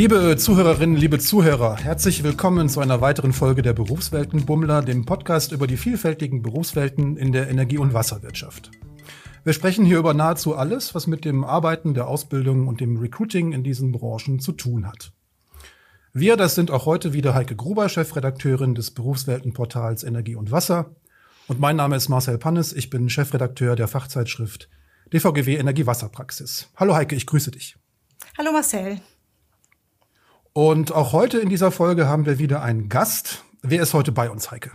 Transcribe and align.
Liebe 0.00 0.34
Zuhörerinnen, 0.38 0.96
liebe 0.96 1.18
Zuhörer, 1.18 1.76
herzlich 1.76 2.22
willkommen 2.22 2.70
zu 2.70 2.80
einer 2.80 3.02
weiteren 3.02 3.34
Folge 3.34 3.60
der 3.60 3.74
Berufsweltenbummler, 3.74 4.80
dem 4.80 5.04
Podcast 5.04 5.52
über 5.52 5.66
die 5.66 5.76
vielfältigen 5.76 6.40
Berufswelten 6.40 7.18
in 7.18 7.32
der 7.32 7.50
Energie- 7.50 7.76
und 7.76 7.92
Wasserwirtschaft. 7.92 8.70
Wir 9.44 9.52
sprechen 9.52 9.84
hier 9.84 9.98
über 9.98 10.14
nahezu 10.14 10.56
alles, 10.56 10.94
was 10.94 11.06
mit 11.06 11.26
dem 11.26 11.44
Arbeiten, 11.44 11.92
der 11.92 12.08
Ausbildung 12.08 12.66
und 12.66 12.80
dem 12.80 12.96
Recruiting 12.96 13.52
in 13.52 13.62
diesen 13.62 13.92
Branchen 13.92 14.40
zu 14.40 14.52
tun 14.52 14.86
hat. 14.86 15.12
Wir, 16.14 16.38
das 16.38 16.54
sind 16.54 16.70
auch 16.70 16.86
heute 16.86 17.12
wieder 17.12 17.34
Heike 17.34 17.54
Gruber, 17.54 17.90
Chefredakteurin 17.90 18.74
des 18.74 18.92
Berufsweltenportals 18.92 20.02
Energie 20.02 20.34
und 20.34 20.50
Wasser. 20.50 20.96
Und 21.46 21.60
mein 21.60 21.76
Name 21.76 21.96
ist 21.96 22.08
Marcel 22.08 22.38
Pannes, 22.38 22.72
ich 22.72 22.88
bin 22.88 23.10
Chefredakteur 23.10 23.76
der 23.76 23.86
Fachzeitschrift 23.86 24.70
DVGW 25.12 25.56
Energie-Wasserpraxis. 25.56 26.70
Hallo 26.74 26.94
Heike, 26.94 27.16
ich 27.16 27.26
grüße 27.26 27.50
dich. 27.50 27.76
Hallo 28.38 28.50
Marcel. 28.50 29.02
Und 30.52 30.92
auch 30.92 31.12
heute 31.12 31.38
in 31.38 31.48
dieser 31.48 31.70
Folge 31.70 32.08
haben 32.08 32.26
wir 32.26 32.38
wieder 32.38 32.62
einen 32.62 32.88
Gast. 32.88 33.44
Wer 33.62 33.82
ist 33.82 33.94
heute 33.94 34.10
bei 34.10 34.30
uns, 34.30 34.50
Heike? 34.50 34.72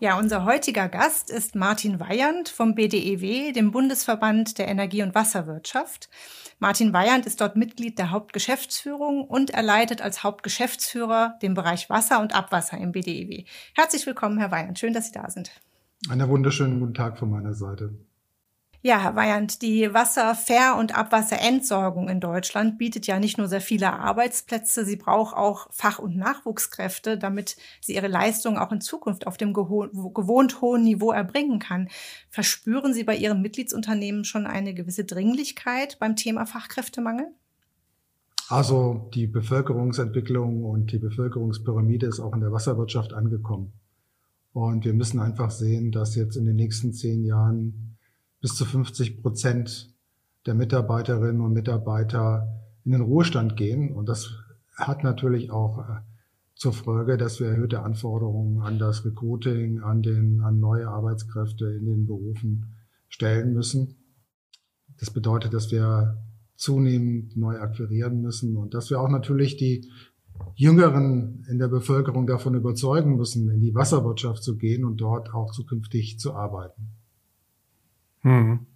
Ja, 0.00 0.18
unser 0.18 0.44
heutiger 0.44 0.88
Gast 0.88 1.30
ist 1.30 1.54
Martin 1.54 2.00
Weyand 2.00 2.48
vom 2.48 2.74
BDEW, 2.74 3.52
dem 3.52 3.70
Bundesverband 3.70 4.58
der 4.58 4.66
Energie- 4.66 5.02
und 5.02 5.14
Wasserwirtschaft. 5.14 6.08
Martin 6.58 6.92
Weyand 6.92 7.26
ist 7.26 7.40
dort 7.40 7.56
Mitglied 7.56 7.98
der 7.98 8.10
Hauptgeschäftsführung 8.10 9.24
und 9.24 9.50
er 9.50 9.62
leitet 9.62 10.02
als 10.02 10.24
Hauptgeschäftsführer 10.24 11.38
den 11.42 11.54
Bereich 11.54 11.88
Wasser 11.90 12.20
und 12.20 12.34
Abwasser 12.34 12.78
im 12.78 12.92
BDEW. 12.92 13.44
Herzlich 13.74 14.06
willkommen, 14.06 14.38
Herr 14.38 14.50
Weyand. 14.50 14.78
Schön, 14.78 14.94
dass 14.94 15.06
Sie 15.06 15.12
da 15.12 15.30
sind. 15.30 15.50
Einen 16.08 16.28
wunderschönen 16.28 16.80
guten 16.80 16.94
Tag 16.94 17.18
von 17.18 17.30
meiner 17.30 17.54
Seite. 17.54 17.94
Ja, 18.82 18.98
Herr 18.98 19.14
Weyand, 19.14 19.60
die 19.60 19.92
Wasserver- 19.92 20.78
und 20.78 20.96
Abwasserentsorgung 20.96 22.08
in 22.08 22.18
Deutschland 22.18 22.78
bietet 22.78 23.06
ja 23.06 23.18
nicht 23.18 23.36
nur 23.36 23.46
sehr 23.46 23.60
viele 23.60 23.92
Arbeitsplätze, 23.92 24.86
sie 24.86 24.96
braucht 24.96 25.36
auch 25.36 25.66
Fach- 25.70 25.98
und 25.98 26.16
Nachwuchskräfte, 26.16 27.18
damit 27.18 27.58
sie 27.82 27.94
ihre 27.94 28.08
Leistung 28.08 28.56
auch 28.56 28.72
in 28.72 28.80
Zukunft 28.80 29.26
auf 29.26 29.36
dem 29.36 29.52
gewohnt 29.52 30.60
hohen 30.62 30.82
Niveau 30.82 31.12
erbringen 31.12 31.58
kann. 31.58 31.88
Verspüren 32.30 32.94
Sie 32.94 33.04
bei 33.04 33.16
Ihren 33.16 33.42
Mitgliedsunternehmen 33.42 34.24
schon 34.24 34.46
eine 34.46 34.72
gewisse 34.72 35.04
Dringlichkeit 35.04 35.98
beim 35.98 36.16
Thema 36.16 36.46
Fachkräftemangel? 36.46 37.26
Also 38.48 39.10
die 39.14 39.26
Bevölkerungsentwicklung 39.26 40.64
und 40.64 40.90
die 40.90 40.98
Bevölkerungspyramide 40.98 42.06
ist 42.06 42.18
auch 42.18 42.32
in 42.32 42.40
der 42.40 42.50
Wasserwirtschaft 42.50 43.12
angekommen. 43.12 43.74
Und 44.54 44.86
wir 44.86 44.94
müssen 44.94 45.20
einfach 45.20 45.50
sehen, 45.50 45.92
dass 45.92 46.16
jetzt 46.16 46.36
in 46.36 46.46
den 46.46 46.56
nächsten 46.56 46.94
zehn 46.94 47.24
Jahren 47.26 47.89
bis 48.40 48.54
zu 48.54 48.64
50 48.64 49.22
Prozent 49.22 49.94
der 50.46 50.54
Mitarbeiterinnen 50.54 51.40
und 51.40 51.52
Mitarbeiter 51.52 52.48
in 52.84 52.92
den 52.92 53.02
Ruhestand 53.02 53.56
gehen. 53.56 53.92
Und 53.92 54.08
das 54.08 54.30
hat 54.74 55.04
natürlich 55.04 55.50
auch 55.50 55.78
äh, 55.78 56.00
zur 56.54 56.72
Folge, 56.72 57.16
dass 57.16 57.40
wir 57.40 57.48
erhöhte 57.48 57.82
Anforderungen 57.82 58.60
an 58.62 58.78
das 58.78 59.04
Recruiting, 59.04 59.80
an, 59.80 60.02
den, 60.02 60.40
an 60.40 60.60
neue 60.60 60.88
Arbeitskräfte 60.88 61.66
in 61.66 61.86
den 61.86 62.06
Berufen 62.06 62.74
stellen 63.08 63.52
müssen. 63.52 63.96
Das 64.98 65.10
bedeutet, 65.10 65.54
dass 65.54 65.70
wir 65.70 66.18
zunehmend 66.56 67.36
neu 67.36 67.58
akquirieren 67.58 68.20
müssen 68.20 68.56
und 68.56 68.74
dass 68.74 68.90
wir 68.90 69.00
auch 69.00 69.08
natürlich 69.08 69.56
die 69.56 69.90
Jüngeren 70.54 71.44
in 71.50 71.58
der 71.58 71.68
Bevölkerung 71.68 72.26
davon 72.26 72.54
überzeugen 72.54 73.16
müssen, 73.16 73.50
in 73.50 73.60
die 73.60 73.74
Wasserwirtschaft 73.74 74.42
zu 74.42 74.56
gehen 74.56 74.84
und 74.84 74.98
dort 74.98 75.32
auch 75.32 75.52
zukünftig 75.52 76.18
zu 76.18 76.34
arbeiten. 76.34 76.99
Hm. 78.22 78.66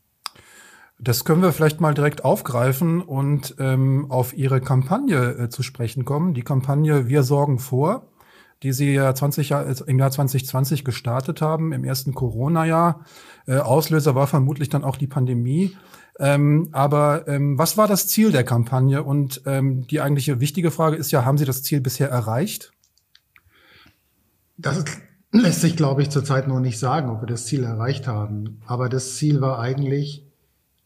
Das 0.99 1.25
können 1.25 1.43
wir 1.43 1.53
vielleicht 1.53 1.81
mal 1.81 1.93
direkt 1.93 2.25
aufgreifen 2.25 3.01
und 3.03 3.57
ähm, 3.59 4.11
auf 4.11 4.33
Ihre 4.33 4.61
Kampagne 4.61 5.33
äh, 5.33 5.49
zu 5.49 5.63
sprechen 5.63 6.05
kommen. 6.05 6.35
Die 6.35 6.43
Kampagne 6.43 7.09
Wir 7.09 7.25
sorgen 7.25 7.59
vor, 7.59 8.07
die 8.63 8.73
Sie 8.73 8.95
ja 8.95 9.15
20 9.15 9.51
Jahr, 9.51 9.67
äh, 9.67 9.75
im 9.87 9.99
Jahr 9.99 10.11
2020 10.11 10.85
gestartet 10.85 11.43
haben, 11.43 11.73
im 11.73 11.85
ersten 11.85 12.15
Corona-Jahr. 12.15 13.05
Äh, 13.47 13.59
Auslöser 13.59 14.15
war 14.15 14.27
vermutlich 14.27 14.69
dann 14.69 14.85
auch 14.85 14.97
die 14.97 15.09
Pandemie. 15.09 15.77
Ähm, 16.21 16.69
aber 16.71 17.27
ähm, 17.27 17.59
was 17.59 17.77
war 17.77 17.89
das 17.89 18.07
Ziel 18.07 18.31
der 18.31 18.45
Kampagne? 18.45 19.03
Und 19.03 19.43
ähm, 19.47 19.87
die 19.89 20.01
eigentliche 20.01 20.41
wichtige 20.41 20.71
Frage 20.71 20.97
ist 20.97 21.11
ja, 21.11 21.25
haben 21.25 21.39
Sie 21.39 21.45
das 21.45 21.65
Ziel 21.65 21.81
bisher 21.81 22.09
erreicht? 22.09 22.73
Das 24.57 24.79
ist 24.79 24.89
lässt 25.41 25.61
sich, 25.61 25.77
glaube 25.77 26.03
ich, 26.03 26.11
zurzeit 26.11 26.49
noch 26.49 26.61
nicht 26.61 26.79
sagen, 26.79 27.11
ob 27.11 27.23
wir 27.23 27.27
das 27.27 27.47
Ziel 27.47 27.65
erreicht 27.65 28.07
haben. 28.07 28.61
Aber 28.67 28.89
das 28.89 29.17
Ziel 29.17 29.41
war 29.41 29.59
eigentlich 29.59 30.25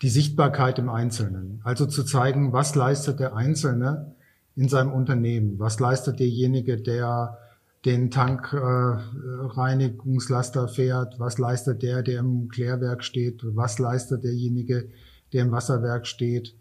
die 0.01 0.09
Sichtbarkeit 0.09 0.79
im 0.79 0.89
Einzelnen. 0.89 1.61
Also 1.65 1.85
zu 1.87 2.05
zeigen, 2.05 2.53
was 2.53 2.75
leistet 2.75 3.21
der 3.21 3.37
Einzelne 3.37 4.15
in 4.57 4.69
seinem 4.69 4.93
Unternehmen? 4.93 5.59
Was 5.59 5.79
leistet 5.81 6.21
derjenige, 6.21 6.81
der 6.81 7.39
den 7.85 8.11
Tankreinigungslaster 8.11 10.65
äh, 10.65 10.69
fährt? 10.69 11.19
Was 11.19 11.37
leistet 11.39 11.83
der, 11.83 12.03
der 12.03 12.21
im 12.21 12.49
Klärwerk 12.49 13.05
steht? 13.05 13.43
Was 13.55 13.79
leistet 13.79 14.25
derjenige, 14.25 14.89
der 15.33 15.43
im 15.43 15.53
Wasserwerk 15.53 16.07
steht? 16.07 16.55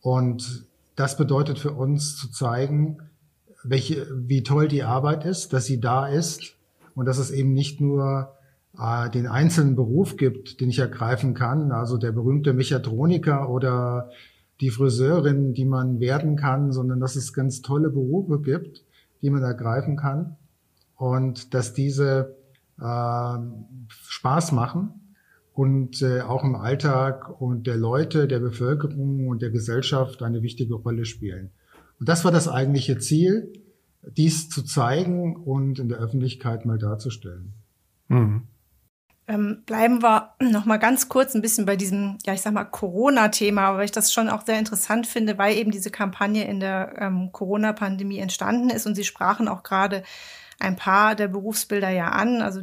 Und 0.00 0.66
das 0.96 1.16
bedeutet 1.16 1.58
für 1.58 1.72
uns 1.72 2.16
zu 2.16 2.30
zeigen, 2.30 2.98
welche, 3.64 4.06
wie 4.10 4.42
toll 4.42 4.66
die 4.68 4.82
Arbeit 4.82 5.24
ist, 5.24 5.52
dass 5.52 5.66
sie 5.66 5.80
da 5.80 6.08
ist, 6.08 6.56
und 6.94 7.06
dass 7.06 7.18
es 7.18 7.30
eben 7.30 7.52
nicht 7.52 7.80
nur 7.80 8.32
äh, 8.78 9.10
den 9.10 9.26
einzelnen 9.26 9.76
Beruf 9.76 10.16
gibt, 10.16 10.60
den 10.60 10.70
ich 10.70 10.78
ergreifen 10.78 11.34
kann, 11.34 11.72
also 11.72 11.98
der 11.98 12.12
berühmte 12.12 12.52
Mechatroniker 12.52 13.50
oder 13.50 14.10
die 14.60 14.70
Friseurin, 14.70 15.54
die 15.54 15.64
man 15.64 16.00
werden 16.00 16.36
kann, 16.36 16.72
sondern 16.72 17.00
dass 17.00 17.16
es 17.16 17.32
ganz 17.32 17.62
tolle 17.62 17.90
Berufe 17.90 18.40
gibt, 18.40 18.84
die 19.20 19.30
man 19.30 19.42
ergreifen 19.42 19.96
kann 19.96 20.36
und 20.96 21.52
dass 21.54 21.74
diese 21.74 22.36
äh, 22.80 23.38
Spaß 23.88 24.52
machen 24.52 25.16
und 25.52 26.00
äh, 26.00 26.20
auch 26.20 26.44
im 26.44 26.54
Alltag 26.54 27.40
und 27.40 27.66
der 27.66 27.76
Leute, 27.76 28.26
der 28.26 28.40
Bevölkerung 28.40 29.28
und 29.28 29.42
der 29.42 29.50
Gesellschaft 29.50 30.22
eine 30.22 30.42
wichtige 30.42 30.74
Rolle 30.74 31.04
spielen. 31.04 31.50
Und 32.00 32.08
das 32.08 32.24
war 32.24 32.32
das 32.32 32.48
eigentliche 32.48 32.98
Ziel 32.98 33.52
dies 34.02 34.48
zu 34.48 34.62
zeigen 34.62 35.36
und 35.36 35.78
in 35.78 35.88
der 35.88 35.98
Öffentlichkeit 35.98 36.64
mal 36.64 36.78
darzustellen. 36.78 37.54
Mhm. 38.08 38.48
Ähm, 39.28 39.62
bleiben 39.64 40.02
wir 40.02 40.34
noch 40.40 40.64
mal 40.64 40.78
ganz 40.78 41.08
kurz 41.08 41.34
ein 41.34 41.42
bisschen 41.42 41.64
bei 41.64 41.76
diesem, 41.76 42.18
ja, 42.26 42.34
ich 42.34 42.40
sag 42.40 42.52
mal 42.52 42.64
Corona-Thema, 42.64 43.76
weil 43.76 43.84
ich 43.84 43.92
das 43.92 44.12
schon 44.12 44.28
auch 44.28 44.44
sehr 44.44 44.58
interessant 44.58 45.06
finde, 45.06 45.38
weil 45.38 45.56
eben 45.56 45.70
diese 45.70 45.90
Kampagne 45.90 46.44
in 46.44 46.58
der 46.58 46.96
ähm, 46.98 47.30
Corona-Pandemie 47.30 48.18
entstanden 48.18 48.68
ist 48.68 48.86
und 48.86 48.96
Sie 48.96 49.04
sprachen 49.04 49.46
auch 49.46 49.62
gerade 49.62 50.02
ein 50.58 50.76
paar 50.76 51.14
der 51.14 51.28
Berufsbilder 51.28 51.90
ja 51.90 52.08
an, 52.08 52.42
also 52.42 52.62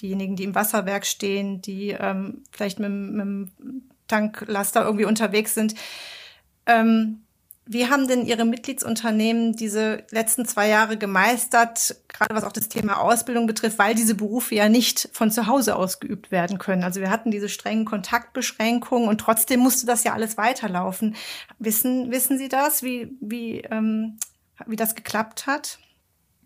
diejenigen, 0.00 0.36
die 0.36 0.44
im 0.44 0.54
Wasserwerk 0.54 1.06
stehen, 1.06 1.60
die 1.60 1.90
ähm, 1.90 2.44
vielleicht 2.52 2.78
mit, 2.78 2.90
mit 2.90 3.20
dem 3.20 3.50
Tanklaster 4.06 4.84
irgendwie 4.84 5.06
unterwegs 5.06 5.54
sind. 5.54 5.74
Ähm, 6.66 7.25
wie 7.68 7.88
haben 7.88 8.06
denn 8.06 8.24
Ihre 8.26 8.44
Mitgliedsunternehmen 8.44 9.54
diese 9.54 10.04
letzten 10.12 10.46
zwei 10.46 10.68
Jahre 10.68 10.96
gemeistert, 10.96 11.96
gerade 12.06 12.34
was 12.34 12.44
auch 12.44 12.52
das 12.52 12.68
Thema 12.68 13.00
Ausbildung 13.00 13.48
betrifft, 13.48 13.78
weil 13.78 13.96
diese 13.96 14.14
Berufe 14.14 14.54
ja 14.54 14.68
nicht 14.68 15.08
von 15.12 15.32
zu 15.32 15.48
Hause 15.48 15.74
ausgeübt 15.74 16.30
werden 16.30 16.58
können? 16.58 16.84
Also 16.84 17.00
wir 17.00 17.10
hatten 17.10 17.32
diese 17.32 17.48
strengen 17.48 17.84
Kontaktbeschränkungen 17.84 19.08
und 19.08 19.20
trotzdem 19.20 19.60
musste 19.60 19.84
das 19.84 20.04
ja 20.04 20.12
alles 20.12 20.36
weiterlaufen. 20.36 21.16
Wissen, 21.58 22.12
wissen 22.12 22.38
Sie 22.38 22.48
das, 22.48 22.84
wie, 22.84 23.16
wie, 23.20 23.62
ähm, 23.62 24.18
wie 24.66 24.76
das 24.76 24.94
geklappt 24.94 25.48
hat? 25.48 25.80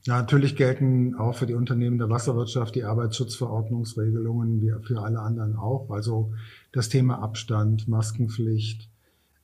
Ja, 0.06 0.16
natürlich 0.16 0.56
gelten 0.56 1.14
auch 1.16 1.34
für 1.37 1.47
die 1.47 1.52
Unternehmen 1.52 1.98
der 1.98 2.08
Wasserwirtschaft 2.08 2.75
die 2.75 2.84
Arbeitsschutzverordnungsregelungen 2.84 4.62
wie 4.62 4.72
für 4.87 5.02
alle 5.02 5.20
anderen 5.20 5.56
auch. 5.56 5.90
Also 5.90 6.32
das 6.72 6.88
Thema 6.88 7.22
Abstand, 7.22 7.87
Maskenpflicht, 7.88 8.88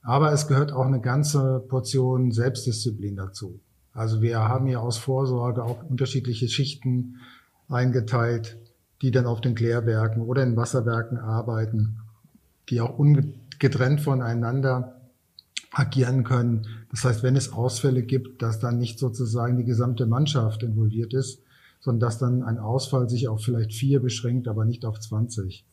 aber 0.07 0.33
es 0.33 0.47
gehört 0.47 0.73
auch 0.73 0.87
eine 0.87 1.01
ganze 1.01 1.59
Portion 1.69 2.31
Selbstdisziplin 2.31 3.17
dazu. 3.17 3.59
Also 3.93 4.23
wir 4.23 4.39
haben 4.39 4.69
ja 4.69 4.79
aus 4.79 4.99
Vorsorge 4.99 5.65
auch 5.65 5.83
unterschiedliche 5.83 6.47
Schichten 6.47 7.17
eingeteilt, 7.69 8.57
die 9.03 9.11
dann 9.11 9.27
auf 9.27 9.41
den 9.41 9.57
Klärwerken 9.57 10.23
oder 10.23 10.45
in 10.45 10.57
Wasserwerken 10.57 11.19
arbeiten, 11.19 11.99
die 12.69 12.81
auch 12.81 12.97
ungetrennt 12.97 14.01
voneinander 14.01 15.01
agieren 15.73 16.23
können. 16.23 16.87
Das 16.93 17.05
heißt, 17.05 17.25
wenn 17.25 17.35
es 17.35 17.53
Ausfälle 17.53 18.05
gibt, 18.05 18.43
dass 18.43 18.61
dann 18.61 18.79
nicht 18.79 19.01
sozusagen 19.01 19.57
die 19.57 19.65
gesamte 19.65 20.07
Mannschaft 20.07 20.63
involviert 20.63 21.15
ist, 21.15 21.43
sondern 21.81 22.09
dass 22.09 22.19
dann 22.19 22.45
ein 22.45 22.59
Ausfall 22.61 23.11
sich 23.11 23.27
auf 23.27 23.43
vielleicht 23.43 23.73
vier 23.75 24.01
beschränkt, 24.01 24.47
aber 24.47 24.67
nicht 24.67 24.85
auf 24.85 25.01
20. 25.01 25.65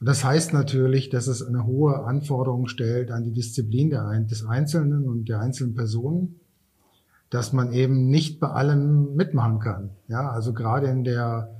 Und 0.00 0.08
das 0.08 0.24
heißt 0.24 0.54
natürlich, 0.54 1.10
dass 1.10 1.26
es 1.26 1.42
eine 1.42 1.66
hohe 1.66 2.04
Anforderung 2.04 2.68
stellt 2.68 3.10
an 3.10 3.22
die 3.22 3.32
Disziplin 3.32 3.90
des 3.90 4.46
Einzelnen 4.46 5.06
und 5.06 5.28
der 5.28 5.40
einzelnen 5.40 5.74
Personen, 5.74 6.40
dass 7.28 7.52
man 7.52 7.72
eben 7.72 8.08
nicht 8.08 8.40
bei 8.40 8.48
allem 8.48 9.14
mitmachen 9.14 9.60
kann. 9.60 9.90
Ja, 10.08 10.30
also 10.30 10.54
gerade 10.54 10.88
in 10.88 11.04
der 11.04 11.54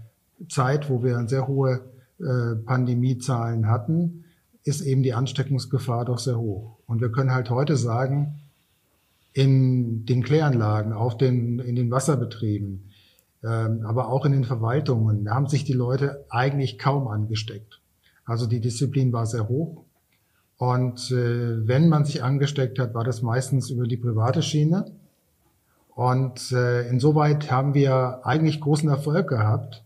Zeit, 0.49 0.89
wo 0.89 1.03
wir 1.03 1.23
sehr 1.29 1.47
hohe 1.47 1.83
äh, 2.19 2.57
Pandemiezahlen 2.57 3.69
hatten, 3.69 4.25
ist 4.65 4.81
eben 4.81 5.03
die 5.03 5.13
Ansteckungsgefahr 5.13 6.07
doch 6.07 6.19
sehr 6.19 6.39
hoch. 6.39 6.79
Und 6.87 7.03
wir 7.03 7.13
können 7.13 7.33
halt 7.33 7.51
heute 7.51 7.77
sagen, 7.77 8.41
in 9.35 10.07
den 10.07 10.23
Kläranlagen, 10.23 10.93
auf 10.93 11.17
den, 11.17 11.59
in 11.61 11.77
den 11.77 11.91
Wasserbetrieben, 11.91 12.91
ähm, 13.45 13.85
aber 13.85 14.09
auch 14.09 14.25
in 14.25 14.33
den 14.33 14.45
Verwaltungen, 14.45 15.25
da 15.25 15.35
haben 15.35 15.47
sich 15.47 15.65
die 15.65 15.73
Leute 15.75 16.25
eigentlich 16.31 16.79
kaum 16.79 17.07
angesteckt. 17.07 17.81
Also 18.31 18.47
die 18.47 18.61
Disziplin 18.61 19.13
war 19.13 19.27
sehr 19.27 19.49
hoch. 19.49 19.83
Und 20.57 21.11
äh, 21.11 21.67
wenn 21.67 21.89
man 21.89 22.05
sich 22.05 22.23
angesteckt 22.23 22.79
hat, 22.79 22.95
war 22.95 23.03
das 23.03 23.23
meistens 23.23 23.71
über 23.71 23.89
die 23.89 23.97
private 23.97 24.41
Schiene. 24.41 24.85
Und 25.97 26.53
äh, 26.53 26.89
insoweit 26.89 27.51
haben 27.51 27.75
wir 27.75 28.21
eigentlich 28.23 28.61
großen 28.61 28.89
Erfolg 28.89 29.27
gehabt, 29.27 29.83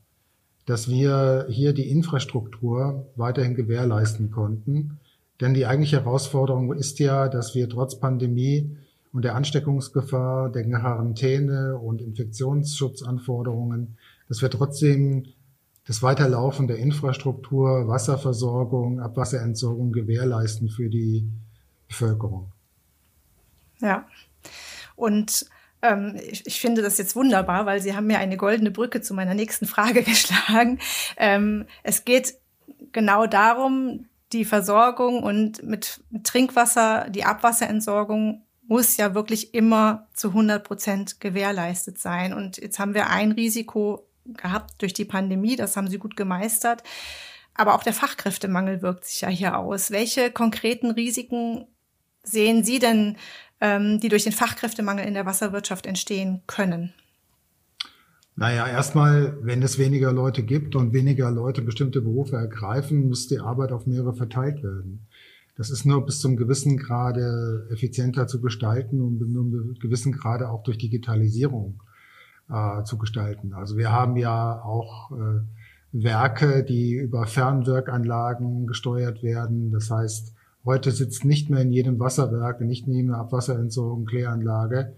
dass 0.66 0.90
wir 0.90 1.46
hier 1.48 1.72
die 1.72 1.88
Infrastruktur 1.88 3.06
weiterhin 3.16 3.54
gewährleisten 3.54 4.30
konnten. 4.30 4.98
Denn 5.40 5.54
die 5.54 5.64
eigentliche 5.64 6.04
Herausforderung 6.04 6.74
ist 6.74 6.98
ja, 6.98 7.30
dass 7.30 7.54
wir 7.54 7.66
trotz 7.70 7.98
Pandemie 7.98 8.76
und 9.14 9.24
der 9.24 9.36
Ansteckungsgefahr, 9.36 10.52
der 10.52 10.64
Quarantäne 10.64 11.78
und 11.78 12.02
Infektionsschutzanforderungen, 12.02 13.96
dass 14.28 14.42
wir 14.42 14.50
trotzdem 14.50 15.24
das 15.86 16.02
Weiterlaufen 16.02 16.66
der 16.66 16.78
Infrastruktur, 16.78 17.86
Wasserversorgung, 17.88 19.00
Abwasserentsorgung 19.00 19.92
gewährleisten 19.92 20.68
für 20.68 20.88
die 20.88 21.28
Bevölkerung. 21.88 22.52
Ja. 23.80 24.06
Und 24.96 25.46
ähm, 25.82 26.16
ich, 26.30 26.46
ich, 26.46 26.60
finde 26.60 26.80
das 26.80 26.96
jetzt 26.96 27.14
wunderbar, 27.16 27.66
weil 27.66 27.82
Sie 27.82 27.94
haben 27.94 28.06
mir 28.06 28.18
eine 28.18 28.38
goldene 28.38 28.70
Brücke 28.70 29.02
zu 29.02 29.12
meiner 29.12 29.34
nächsten 29.34 29.66
Frage 29.66 30.02
geschlagen. 30.04 30.78
Ähm, 31.16 31.66
es 31.82 32.04
geht 32.04 32.34
genau 32.92 33.26
darum, 33.26 34.06
die 34.32 34.44
Versorgung 34.44 35.22
und 35.22 35.62
mit 35.62 36.00
Trinkwasser, 36.22 37.08
die 37.10 37.24
Abwasserentsorgung 37.24 38.42
muss 38.66 38.96
ja 38.96 39.14
wirklich 39.14 39.52
immer 39.52 40.08
zu 40.14 40.28
100 40.28 40.64
Prozent 40.64 41.20
gewährleistet 41.20 41.98
sein. 41.98 42.32
Und 42.32 42.56
jetzt 42.56 42.78
haben 42.78 42.94
wir 42.94 43.10
ein 43.10 43.32
Risiko 43.32 44.06
gehabt 44.24 44.80
durch 44.80 44.92
die 44.94 45.04
Pandemie, 45.04 45.56
das 45.56 45.76
haben 45.76 45.88
Sie 45.88 45.98
gut 45.98 46.16
gemeistert. 46.16 46.82
Aber 47.54 47.74
auch 47.74 47.82
der 47.84 47.92
Fachkräftemangel 47.92 48.82
wirkt 48.82 49.04
sich 49.04 49.20
ja 49.20 49.28
hier 49.28 49.58
aus. 49.58 49.90
Welche 49.90 50.30
konkreten 50.30 50.90
Risiken 50.90 51.66
sehen 52.22 52.64
Sie 52.64 52.78
denn, 52.78 53.16
ähm, 53.60 54.00
die 54.00 54.08
durch 54.08 54.24
den 54.24 54.32
Fachkräftemangel 54.32 55.06
in 55.06 55.14
der 55.14 55.26
Wasserwirtschaft 55.26 55.86
entstehen 55.86 56.42
können? 56.46 56.92
Naja, 58.36 58.66
erstmal, 58.66 59.38
wenn 59.42 59.62
es 59.62 59.78
weniger 59.78 60.12
Leute 60.12 60.42
gibt 60.42 60.74
und 60.74 60.92
weniger 60.92 61.30
Leute 61.30 61.62
bestimmte 61.62 62.00
Berufe 62.00 62.34
ergreifen, 62.34 63.08
muss 63.08 63.28
die 63.28 63.38
Arbeit 63.38 63.70
auf 63.70 63.86
mehrere 63.86 64.14
verteilt 64.14 64.64
werden. 64.64 65.06
Das 65.56 65.70
ist 65.70 65.84
nur 65.84 66.04
bis 66.04 66.18
zum 66.18 66.36
gewissen 66.36 66.76
Grade 66.76 67.68
effizienter 67.70 68.26
zu 68.26 68.40
gestalten 68.40 69.00
und 69.00 69.20
nur 69.20 69.44
einem 69.44 69.78
gewissen 69.78 70.10
Grade 70.10 70.48
auch 70.50 70.64
durch 70.64 70.78
Digitalisierung 70.78 71.80
äh, 72.50 72.82
zu 72.84 72.98
gestalten. 72.98 73.54
Also 73.54 73.76
wir 73.76 73.92
haben 73.92 74.16
ja 74.16 74.62
auch 74.62 75.10
äh, 75.12 75.40
Werke, 75.92 76.64
die 76.64 76.94
über 76.94 77.26
Fernwirkanlagen 77.26 78.66
gesteuert 78.66 79.22
werden. 79.22 79.70
Das 79.70 79.90
heißt, 79.90 80.34
heute 80.64 80.90
sitzt 80.90 81.24
nicht 81.24 81.50
mehr 81.50 81.60
in 81.60 81.72
jedem 81.72 81.98
Wasserwerk, 82.00 82.60
nicht 82.60 82.86
in 82.86 82.94
jedem 82.94 83.14
Abwasserentsorgung, 83.14 84.04
Kläranlage 84.04 84.94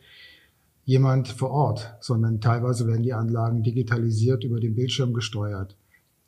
jemand 0.86 1.28
vor 1.28 1.50
Ort, 1.50 1.96
sondern 2.00 2.40
teilweise 2.40 2.86
werden 2.86 3.02
die 3.02 3.12
Anlagen 3.12 3.64
digitalisiert 3.64 4.44
über 4.44 4.60
den 4.60 4.76
Bildschirm 4.76 5.12
gesteuert. 5.12 5.76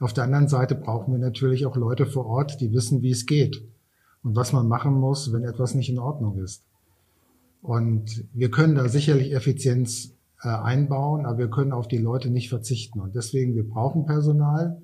Auf 0.00 0.12
der 0.12 0.24
anderen 0.24 0.48
Seite 0.48 0.74
brauchen 0.74 1.12
wir 1.12 1.18
natürlich 1.18 1.64
auch 1.64 1.76
Leute 1.76 2.06
vor 2.06 2.26
Ort, 2.26 2.60
die 2.60 2.72
wissen, 2.72 3.00
wie 3.00 3.12
es 3.12 3.24
geht 3.24 3.62
und 4.22 4.36
was 4.36 4.52
man 4.52 4.66
machen 4.68 4.94
muss, 4.94 5.32
wenn 5.32 5.44
etwas 5.44 5.74
nicht 5.74 5.88
in 5.88 5.98
Ordnung 5.98 6.38
ist. 6.38 6.64
Und 7.62 8.24
wir 8.34 8.50
können 8.50 8.74
da 8.74 8.88
sicherlich 8.88 9.32
Effizienz 9.32 10.12
äh, 10.42 10.48
einbauen, 10.48 11.26
aber 11.26 11.38
wir 11.38 11.50
können 11.50 11.72
auf 11.72 11.88
die 11.88 11.98
Leute 11.98 12.30
nicht 12.30 12.48
verzichten. 12.48 13.00
Und 13.00 13.14
deswegen, 13.14 13.54
wir 13.54 13.68
brauchen 13.68 14.06
Personal 14.06 14.80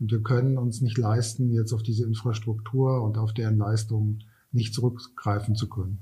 und 0.00 0.10
wir 0.10 0.22
können 0.22 0.58
uns 0.58 0.80
nicht 0.80 0.98
leisten, 0.98 1.52
jetzt 1.52 1.72
auf 1.72 1.82
diese 1.82 2.04
Infrastruktur 2.04 3.02
und 3.02 3.18
auf 3.18 3.32
deren 3.32 3.56
Leistungen 3.56 4.24
nicht 4.52 4.74
zurückgreifen 4.74 5.54
zu 5.54 5.68
können. 5.68 6.00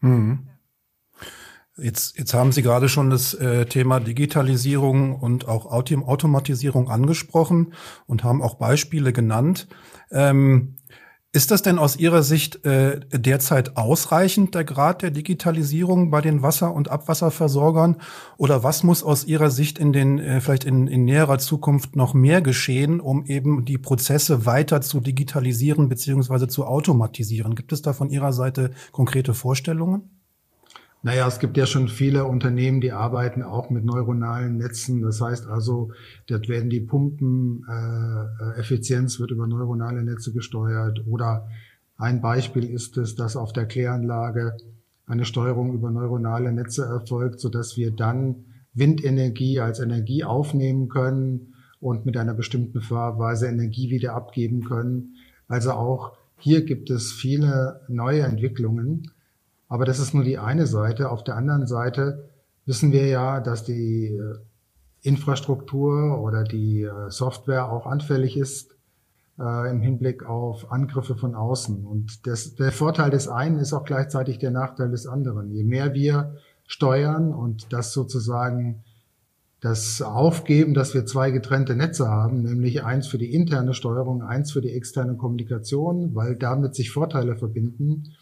Mhm. 0.00 0.48
Jetzt, 1.76 2.16
jetzt 2.16 2.34
haben 2.34 2.52
Sie 2.52 2.62
gerade 2.62 2.88
schon 2.88 3.10
das 3.10 3.34
äh, 3.34 3.66
Thema 3.66 3.98
Digitalisierung 3.98 5.16
und 5.16 5.48
auch 5.48 5.66
Autom 5.66 6.04
Automatisierung 6.04 6.88
angesprochen 6.88 7.74
und 8.06 8.22
haben 8.22 8.42
auch 8.42 8.54
Beispiele 8.54 9.12
genannt. 9.12 9.66
Ähm, 10.12 10.76
ist 11.34 11.50
das 11.50 11.62
denn 11.62 11.80
aus 11.80 11.96
Ihrer 11.96 12.22
Sicht 12.22 12.64
äh, 12.64 13.00
derzeit 13.12 13.76
ausreichend, 13.76 14.54
der 14.54 14.62
Grad 14.62 15.02
der 15.02 15.10
Digitalisierung 15.10 16.08
bei 16.10 16.20
den 16.20 16.42
Wasser- 16.42 16.72
und 16.72 16.92
Abwasserversorgern? 16.92 17.96
Oder 18.36 18.62
was 18.62 18.84
muss 18.84 19.02
aus 19.02 19.24
Ihrer 19.24 19.50
Sicht 19.50 19.80
in 19.80 19.92
den, 19.92 20.20
äh, 20.20 20.40
vielleicht 20.40 20.62
in, 20.62 20.86
in 20.86 21.04
näherer 21.04 21.38
Zukunft 21.38 21.96
noch 21.96 22.14
mehr 22.14 22.40
geschehen, 22.40 23.00
um 23.00 23.26
eben 23.26 23.64
die 23.64 23.78
Prozesse 23.78 24.46
weiter 24.46 24.80
zu 24.80 25.00
digitalisieren 25.00 25.88
beziehungsweise 25.88 26.46
zu 26.46 26.66
automatisieren? 26.66 27.56
Gibt 27.56 27.72
es 27.72 27.82
da 27.82 27.92
von 27.92 28.10
Ihrer 28.10 28.32
Seite 28.32 28.70
konkrete 28.92 29.34
Vorstellungen? 29.34 30.23
Naja, 31.04 31.28
es 31.28 31.38
gibt 31.38 31.58
ja 31.58 31.66
schon 31.66 31.88
viele 31.88 32.24
Unternehmen, 32.24 32.80
die 32.80 32.92
arbeiten 32.92 33.42
auch 33.42 33.68
mit 33.68 33.84
neuronalen 33.84 34.56
Netzen. 34.56 35.02
Das 35.02 35.20
heißt 35.20 35.46
also, 35.46 35.90
dort 36.28 36.48
werden 36.48 36.70
die 36.70 36.80
Pumpen, 36.80 37.62
äh, 37.68 38.56
wird 38.56 39.30
über 39.30 39.46
neuronale 39.46 40.02
Netze 40.02 40.32
gesteuert. 40.32 41.04
Oder 41.06 41.46
ein 41.98 42.22
Beispiel 42.22 42.64
ist 42.64 42.96
es, 42.96 43.16
dass 43.16 43.36
auf 43.36 43.52
der 43.52 43.66
Kläranlage 43.66 44.56
eine 45.04 45.26
Steuerung 45.26 45.74
über 45.74 45.90
neuronale 45.90 46.50
Netze 46.52 46.86
erfolgt, 46.86 47.38
sodass 47.38 47.76
wir 47.76 47.90
dann 47.90 48.46
Windenergie 48.72 49.60
als 49.60 49.80
Energie 49.80 50.24
aufnehmen 50.24 50.88
können 50.88 51.52
und 51.80 52.06
mit 52.06 52.16
einer 52.16 52.32
bestimmten 52.32 52.80
Fahrweise 52.80 53.46
Energie 53.48 53.90
wieder 53.90 54.14
abgeben 54.14 54.64
können. 54.64 55.16
Also 55.48 55.72
auch 55.72 56.16
hier 56.38 56.64
gibt 56.64 56.88
es 56.88 57.12
viele 57.12 57.82
neue 57.88 58.22
Entwicklungen. 58.22 59.10
Aber 59.74 59.86
das 59.86 59.98
ist 59.98 60.14
nur 60.14 60.22
die 60.22 60.38
eine 60.38 60.68
Seite. 60.68 61.10
Auf 61.10 61.24
der 61.24 61.34
anderen 61.34 61.66
Seite 61.66 62.28
wissen 62.64 62.92
wir 62.92 63.08
ja, 63.08 63.40
dass 63.40 63.64
die 63.64 64.06
äh, 64.06 64.36
Infrastruktur 65.02 66.20
oder 66.20 66.44
die 66.44 66.82
äh, 66.82 67.10
Software 67.10 67.72
auch 67.72 67.84
anfällig 67.84 68.36
ist 68.36 68.70
äh, 69.36 69.68
im 69.68 69.80
Hinblick 69.80 70.26
auf 70.26 70.70
Angriffe 70.70 71.16
von 71.16 71.34
außen. 71.34 71.84
Und 71.84 72.24
das, 72.28 72.54
der 72.54 72.70
Vorteil 72.70 73.10
des 73.10 73.26
einen 73.26 73.58
ist 73.58 73.72
auch 73.72 73.82
gleichzeitig 73.82 74.38
der 74.38 74.52
Nachteil 74.52 74.92
des 74.92 75.08
anderen. 75.08 75.50
Je 75.50 75.64
mehr 75.64 75.92
wir 75.92 76.36
steuern 76.68 77.34
und 77.34 77.72
das 77.72 77.92
sozusagen 77.92 78.84
das 79.58 80.02
Aufgeben, 80.02 80.74
dass 80.74 80.94
wir 80.94 81.04
zwei 81.04 81.32
getrennte 81.32 81.74
Netze 81.74 82.06
haben, 82.08 82.42
nämlich 82.42 82.84
eins 82.84 83.08
für 83.08 83.18
die 83.18 83.34
interne 83.34 83.74
Steuerung, 83.74 84.22
eins 84.22 84.52
für 84.52 84.60
die 84.60 84.70
externe 84.70 85.16
Kommunikation, 85.16 86.14
weil 86.14 86.36
damit 86.36 86.76
sich 86.76 86.92
Vorteile 86.92 87.34
verbinden, 87.34 88.12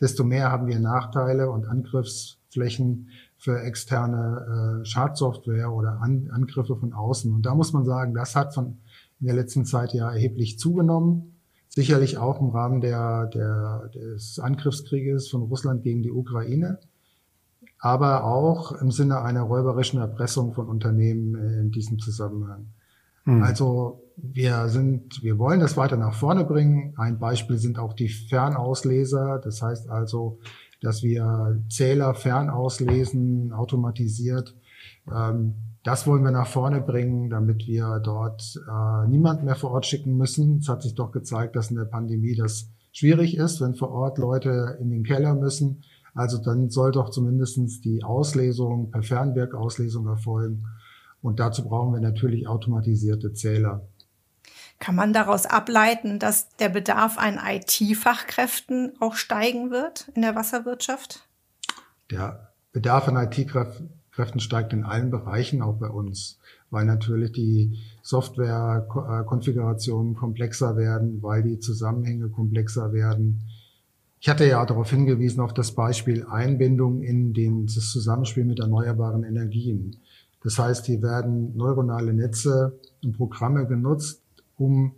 desto 0.00 0.24
mehr 0.24 0.50
haben 0.50 0.66
wir 0.66 0.78
Nachteile 0.78 1.50
und 1.50 1.66
Angriffsflächen 1.66 3.08
für 3.36 3.60
externe 3.62 4.80
äh, 4.82 4.84
Schadsoftware 4.84 5.72
oder 5.72 6.00
An 6.00 6.30
Angriffe 6.32 6.76
von 6.76 6.92
außen. 6.92 7.32
Und 7.32 7.46
da 7.46 7.54
muss 7.54 7.72
man 7.72 7.84
sagen, 7.84 8.14
das 8.14 8.36
hat 8.36 8.54
von 8.54 8.78
in 9.20 9.26
der 9.26 9.36
letzten 9.36 9.64
Zeit 9.64 9.92
ja 9.94 10.10
erheblich 10.10 10.58
zugenommen. 10.58 11.36
Sicherlich 11.68 12.16
auch 12.18 12.40
im 12.40 12.48
Rahmen 12.48 12.80
der, 12.80 13.26
der, 13.26 13.90
des 13.94 14.38
Angriffskrieges 14.38 15.28
von 15.28 15.42
Russland 15.42 15.82
gegen 15.82 16.02
die 16.02 16.10
Ukraine, 16.10 16.78
aber 17.78 18.24
auch 18.24 18.72
im 18.72 18.90
Sinne 18.90 19.20
einer 19.20 19.42
räuberischen 19.42 20.00
Erpressung 20.00 20.54
von 20.54 20.68
Unternehmen 20.68 21.34
in 21.34 21.70
diesem 21.70 21.98
Zusammenhang. 21.98 22.68
Mhm. 23.26 23.42
Also 23.42 24.02
wir 24.16 24.68
sind, 24.68 25.22
wir 25.22 25.38
wollen 25.38 25.60
das 25.60 25.76
weiter 25.76 25.98
nach 25.98 26.14
vorne 26.14 26.44
bringen. 26.44 26.94
Ein 26.96 27.18
Beispiel 27.18 27.58
sind 27.58 27.78
auch 27.78 27.92
die 27.92 28.08
Fernausleser. 28.08 29.38
Das 29.44 29.60
heißt 29.60 29.90
also, 29.90 30.38
dass 30.80 31.02
wir 31.02 31.62
Zähler 31.68 32.14
fernauslesen, 32.14 33.52
automatisiert. 33.52 34.54
Ähm, 35.12 35.54
das 35.82 36.06
wollen 36.06 36.24
wir 36.24 36.32
nach 36.32 36.48
vorne 36.48 36.80
bringen, 36.80 37.30
damit 37.30 37.66
wir 37.66 38.00
dort 38.02 38.60
äh, 38.68 39.08
niemand 39.08 39.44
mehr 39.44 39.54
vor 39.54 39.70
Ort 39.72 39.86
schicken 39.86 40.16
müssen. 40.16 40.58
Es 40.58 40.68
hat 40.68 40.82
sich 40.82 40.94
doch 40.94 41.12
gezeigt, 41.12 41.54
dass 41.54 41.70
in 41.70 41.76
der 41.76 41.84
Pandemie 41.84 42.34
das 42.34 42.70
schwierig 42.92 43.36
ist, 43.36 43.60
wenn 43.60 43.74
vor 43.74 43.90
Ort 43.90 44.18
Leute 44.18 44.78
in 44.80 44.90
den 44.90 45.04
Keller 45.04 45.34
müssen. 45.34 45.82
Also 46.14 46.38
dann 46.38 46.70
soll 46.70 46.92
doch 46.92 47.10
zumindestens 47.10 47.82
die 47.82 48.02
Auslesung 48.02 48.90
per 48.90 49.02
Fernwirkauslesung 49.02 50.06
erfolgen. 50.06 50.64
Und 51.26 51.40
dazu 51.40 51.64
brauchen 51.64 51.92
wir 51.92 52.00
natürlich 52.00 52.46
automatisierte 52.46 53.32
Zähler. 53.32 53.88
Kann 54.78 54.94
man 54.94 55.12
daraus 55.12 55.44
ableiten, 55.44 56.20
dass 56.20 56.50
der 56.58 56.68
Bedarf 56.68 57.18
an 57.18 57.40
IT-Fachkräften 57.44 58.92
auch 59.00 59.16
steigen 59.16 59.72
wird 59.72 60.08
in 60.14 60.22
der 60.22 60.36
Wasserwirtschaft? 60.36 61.26
Der 62.12 62.52
Bedarf 62.72 63.08
an 63.08 63.16
IT-Kräften 63.16 64.38
steigt 64.38 64.72
in 64.72 64.84
allen 64.84 65.10
Bereichen, 65.10 65.62
auch 65.62 65.80
bei 65.80 65.88
uns, 65.88 66.38
weil 66.70 66.84
natürlich 66.84 67.32
die 67.32 67.76
Softwarekonfigurationen 68.02 70.14
komplexer 70.14 70.76
werden, 70.76 71.24
weil 71.24 71.42
die 71.42 71.58
Zusammenhänge 71.58 72.28
komplexer 72.28 72.92
werden. 72.92 73.42
Ich 74.20 74.28
hatte 74.28 74.46
ja 74.46 74.64
darauf 74.64 74.90
hingewiesen, 74.90 75.40
auf 75.40 75.54
das 75.54 75.72
Beispiel 75.72 76.24
Einbindung 76.24 77.02
in 77.02 77.32
den, 77.32 77.66
das 77.66 77.90
Zusammenspiel 77.90 78.44
mit 78.44 78.60
erneuerbaren 78.60 79.24
Energien. 79.24 79.96
Das 80.46 80.60
heißt, 80.60 80.86
hier 80.86 81.02
werden 81.02 81.56
neuronale 81.56 82.14
Netze 82.14 82.78
und 83.02 83.16
Programme 83.16 83.66
genutzt, 83.66 84.22
um 84.56 84.92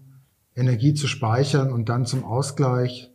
Energie 0.54 0.92
zu 0.92 1.06
speichern 1.06 1.72
und 1.72 1.88
dann 1.88 2.04
zum 2.04 2.22
Ausgleich 2.22 3.10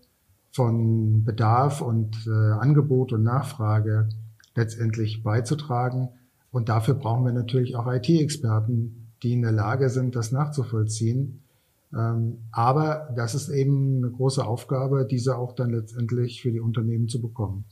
von 0.51 1.23
Bedarf 1.25 1.81
und 1.81 2.25
äh, 2.25 2.31
Angebot 2.31 3.13
und 3.13 3.21
Nachfrage 3.21 4.09
letztendlich 4.55 5.21
beizutragen. 5.21 6.09
Und 6.51 6.69
dafür 6.69 6.95
brauchen 6.95 7.23
wir 7.23 7.33
natürlich 7.33 7.75
auch 7.75 7.85
IT-Experten, 7.85 9.11
die 9.21 9.33
in 9.33 9.43
der 9.43 9.51
Lage 9.51 9.89
sind, 9.89 10.15
das 10.15 10.31
nachzuvollziehen. 10.31 11.43
Ähm, 11.95 12.39
aber 12.51 13.13
das 13.15 13.35
ist 13.35 13.49
eben 13.49 13.97
eine 13.97 14.09
große 14.09 14.43
Aufgabe, 14.43 15.05
diese 15.05 15.37
auch 15.37 15.53
dann 15.53 15.69
letztendlich 15.69 16.41
für 16.41 16.51
die 16.51 16.61
Unternehmen 16.61 17.07
zu 17.07 17.21
bekommen. 17.21 17.65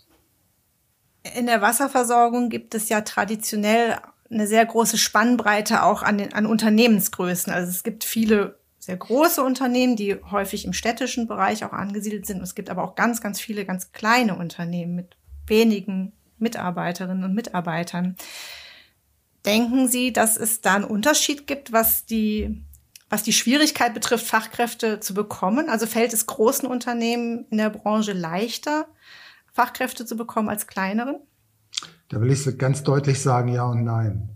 In 1.36 1.48
der 1.48 1.64
Wasserversorgung 1.64 2.50
gibt 2.50 2.76
es 2.76 2.90
ja 2.90 3.02
traditionell 3.02 3.96
eine 4.32 4.48
sehr 4.48 4.66
große 4.66 4.98
Spannbreite 4.98 5.84
auch 5.84 6.04
an, 6.04 6.18
den, 6.18 6.34
an 6.34 6.46
Unternehmensgrößen. 6.46 7.52
Also 7.52 7.70
es 7.70 7.84
gibt 7.84 8.04
viele 8.04 8.60
sehr 8.80 8.98
große 8.98 9.44
Unternehmen, 9.44 9.96
die 9.96 10.16
häufig 10.32 10.66
im 10.66 10.74
städtischen 10.74 11.28
Bereich 11.28 11.64
auch 11.64 11.74
angesiedelt 11.74 12.26
sind. 12.26 12.42
Es 12.42 12.56
gibt 12.56 12.70
aber 12.70 12.84
auch 12.84 12.96
ganz, 12.96 13.22
ganz 13.22 13.40
viele 13.40 13.66
ganz 13.66 13.92
kleine 13.92 14.36
Unternehmen 14.36 14.96
mit 14.96 15.18
wenigen 15.46 16.14
Mitarbeiterinnen 16.40 17.24
und 17.24 17.36
Mitarbeitern. 17.36 18.16
Denken 19.46 19.88
Sie, 19.88 20.14
dass 20.14 20.38
es 20.38 20.62
da 20.62 20.76
einen 20.76 20.84
Unterschied 20.86 21.46
gibt, 21.46 21.72
was 21.72 22.06
die, 22.06 22.64
was 23.10 23.24
die 23.24 23.34
Schwierigkeit 23.34 23.94
betrifft, 23.94 24.26
Fachkräfte 24.26 25.00
zu 25.00 25.14
bekommen? 25.14 25.70
Also 25.70 25.86
fällt 25.86 26.14
es 26.14 26.26
großen 26.26 26.68
Unternehmen 26.68 27.46
in 27.50 27.58
der 27.58 27.70
Branche 27.70 28.14
leichter, 28.14 28.88
Fachkräfte 29.52 30.06
zu 30.06 30.16
bekommen 30.16 30.50
als 30.50 30.68
kleineren? 30.68 31.20
Da 32.10 32.20
will 32.20 32.32
ich 32.32 32.58
ganz 32.58 32.84
deutlich 32.84 33.22
sagen, 33.22 33.54
ja 33.54 33.66
und 33.66 33.84
nein. 33.84 34.30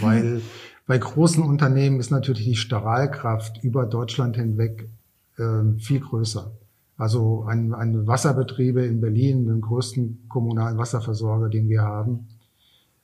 Weil 0.00 0.40
bei 0.86 0.98
großen 0.98 1.42
Unternehmen 1.42 2.00
ist 2.00 2.10
natürlich 2.10 2.44
die 2.44 2.56
Strahlkraft 2.56 3.62
über 3.62 3.86
Deutschland 3.86 4.36
hinweg 4.36 4.88
äh, 5.36 5.78
viel 5.78 6.00
größer. 6.00 6.50
Also 6.96 7.44
ein, 7.44 7.74
ein 7.74 8.06
Wasserbetriebe 8.06 8.84
in 8.84 9.00
Berlin, 9.00 9.46
den 9.46 9.60
größten 9.60 10.24
kommunalen 10.28 10.78
Wasserversorger, 10.78 11.48
den 11.48 11.68
wir 11.68 11.82
haben, 11.82 12.26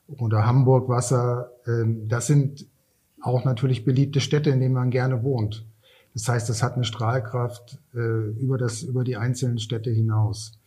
oder 0.07 0.45
Hamburg 0.45 0.89
Wasser, 0.89 1.51
äh, 1.65 1.85
das 2.07 2.27
sind 2.27 2.65
auch 3.21 3.45
natürlich 3.45 3.85
beliebte 3.85 4.19
Städte, 4.19 4.49
in 4.49 4.59
denen 4.59 4.75
man 4.75 4.91
gerne 4.91 5.23
wohnt. 5.23 5.65
Das 6.13 6.29
heißt, 6.29 6.49
das 6.49 6.61
hat 6.61 6.75
eine 6.75 6.83
Strahlkraft 6.83 7.79
äh, 7.93 7.97
über, 7.97 8.57
das, 8.57 8.83
über 8.83 9.03
die 9.03 9.17
einzelnen 9.17 9.59
Städte 9.59 9.91
hinaus. 9.91 10.59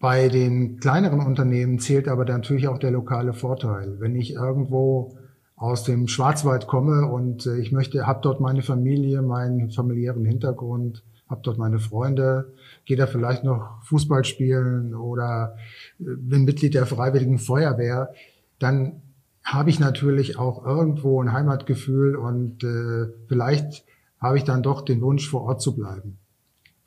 Bei 0.00 0.28
den 0.30 0.80
kleineren 0.80 1.20
Unternehmen 1.20 1.78
zählt 1.78 2.08
aber 2.08 2.24
natürlich 2.24 2.68
auch 2.68 2.78
der 2.78 2.90
lokale 2.90 3.34
Vorteil. 3.34 4.00
Wenn 4.00 4.16
ich 4.16 4.32
irgendwo 4.32 5.18
aus 5.56 5.84
dem 5.84 6.08
Schwarzwald 6.08 6.66
komme 6.66 7.04
und 7.04 7.44
äh, 7.44 7.58
ich 7.58 7.70
möchte, 7.70 8.06
habe 8.06 8.20
dort 8.22 8.40
meine 8.40 8.62
Familie, 8.62 9.20
meinen 9.20 9.70
familiären 9.70 10.24
Hintergrund, 10.24 11.04
habe 11.28 11.42
dort 11.44 11.58
meine 11.58 11.78
Freunde, 11.78 12.54
gehe 12.86 12.96
da 12.96 13.06
vielleicht 13.06 13.44
noch 13.44 13.82
Fußball 13.84 14.24
spielen 14.24 14.94
oder 14.94 15.56
äh, 15.98 16.04
bin 16.16 16.46
Mitglied 16.46 16.72
der 16.72 16.86
Freiwilligen 16.86 17.38
Feuerwehr, 17.38 18.14
dann 18.58 19.02
habe 19.44 19.68
ich 19.68 19.80
natürlich 19.80 20.38
auch 20.38 20.64
irgendwo 20.64 21.22
ein 21.22 21.32
Heimatgefühl 21.32 22.16
und 22.16 22.64
äh, 22.64 23.12
vielleicht 23.28 23.84
habe 24.18 24.38
ich 24.38 24.44
dann 24.44 24.62
doch 24.62 24.80
den 24.80 25.02
Wunsch, 25.02 25.28
vor 25.28 25.42
Ort 25.42 25.60
zu 25.60 25.76
bleiben. 25.76 26.19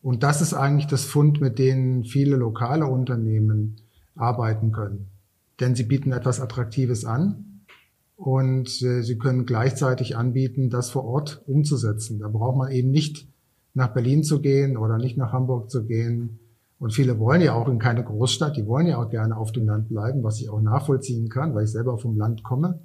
Und 0.04 0.22
das 0.22 0.42
ist 0.42 0.54
eigentlich 0.54 0.88
das 0.88 1.06
Fund, 1.06 1.40
mit 1.40 1.58
dem 1.58 2.04
viele 2.04 2.36
lokale 2.36 2.86
Unternehmen 2.86 3.78
arbeiten 4.16 4.74
können. 4.74 5.08
Denn 5.62 5.76
sie 5.76 5.84
bieten 5.86 6.12
etwas 6.12 6.42
Attraktives 6.42 7.06
an 7.06 7.64
und 8.18 8.82
äh, 8.82 9.02
sie 9.02 9.18
können 9.18 9.46
gleichzeitig 9.46 10.18
anbieten, 10.18 10.70
das 10.70 10.90
vor 10.90 11.06
Ort 11.06 11.42
umzusetzen. 11.48 12.20
Da 12.20 12.28
braucht 12.28 12.58
man 12.58 12.72
eben 12.72 12.92
nicht 12.92 13.30
nach 13.74 13.94
Berlin 13.94 14.24
zu 14.24 14.42
gehen 14.42 14.76
oder 14.76 14.98
nicht 14.98 15.18
nach 15.18 15.32
Hamburg 15.32 15.72
zu 15.72 15.86
gehen. 15.86 16.40
Und 16.80 16.94
viele 16.94 17.18
wollen 17.18 17.42
ja 17.42 17.54
auch 17.54 17.70
in 17.70 17.80
keine 17.80 18.04
Großstadt, 18.04 18.58
die 18.58 18.68
wollen 18.68 18.88
ja 18.88 18.98
auch 18.98 19.10
gerne 19.10 19.38
auf 19.38 19.54
dem 19.54 19.68
Land 19.68 19.88
bleiben, 19.88 20.22
was 20.22 20.42
ich 20.42 20.50
auch 20.50 20.62
nachvollziehen 20.62 21.30
kann, 21.30 21.56
weil 21.56 21.64
ich 21.64 21.72
selber 21.72 21.98
vom 21.98 22.18
Land 22.18 22.44
komme. 22.44 22.80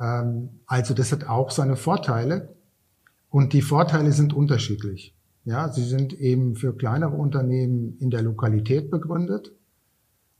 Ähm, 0.00 0.48
also 0.66 0.92
das 0.92 1.12
hat 1.12 1.28
auch 1.28 1.52
seine 1.52 1.76
Vorteile. 1.76 2.56
Und 3.30 3.52
die 3.52 3.62
Vorteile 3.62 4.10
sind 4.10 4.32
unterschiedlich. 4.32 5.15
Ja, 5.46 5.68
sie 5.72 5.84
sind 5.84 6.12
eben 6.12 6.56
für 6.56 6.76
kleinere 6.76 7.14
Unternehmen 7.14 7.96
in 8.00 8.10
der 8.10 8.22
Lokalität 8.22 8.90
begründet 8.90 9.52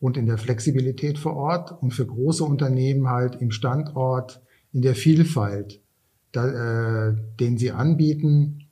und 0.00 0.16
in 0.16 0.26
der 0.26 0.36
Flexibilität 0.36 1.16
vor 1.16 1.36
Ort 1.36 1.80
und 1.80 1.92
für 1.94 2.04
große 2.04 2.42
Unternehmen 2.42 3.08
halt 3.08 3.36
im 3.36 3.52
Standort, 3.52 4.42
in 4.72 4.82
der 4.82 4.96
Vielfalt, 4.96 5.80
da, 6.32 7.10
äh, 7.10 7.16
den 7.38 7.56
sie 7.56 7.70
anbieten, 7.70 8.64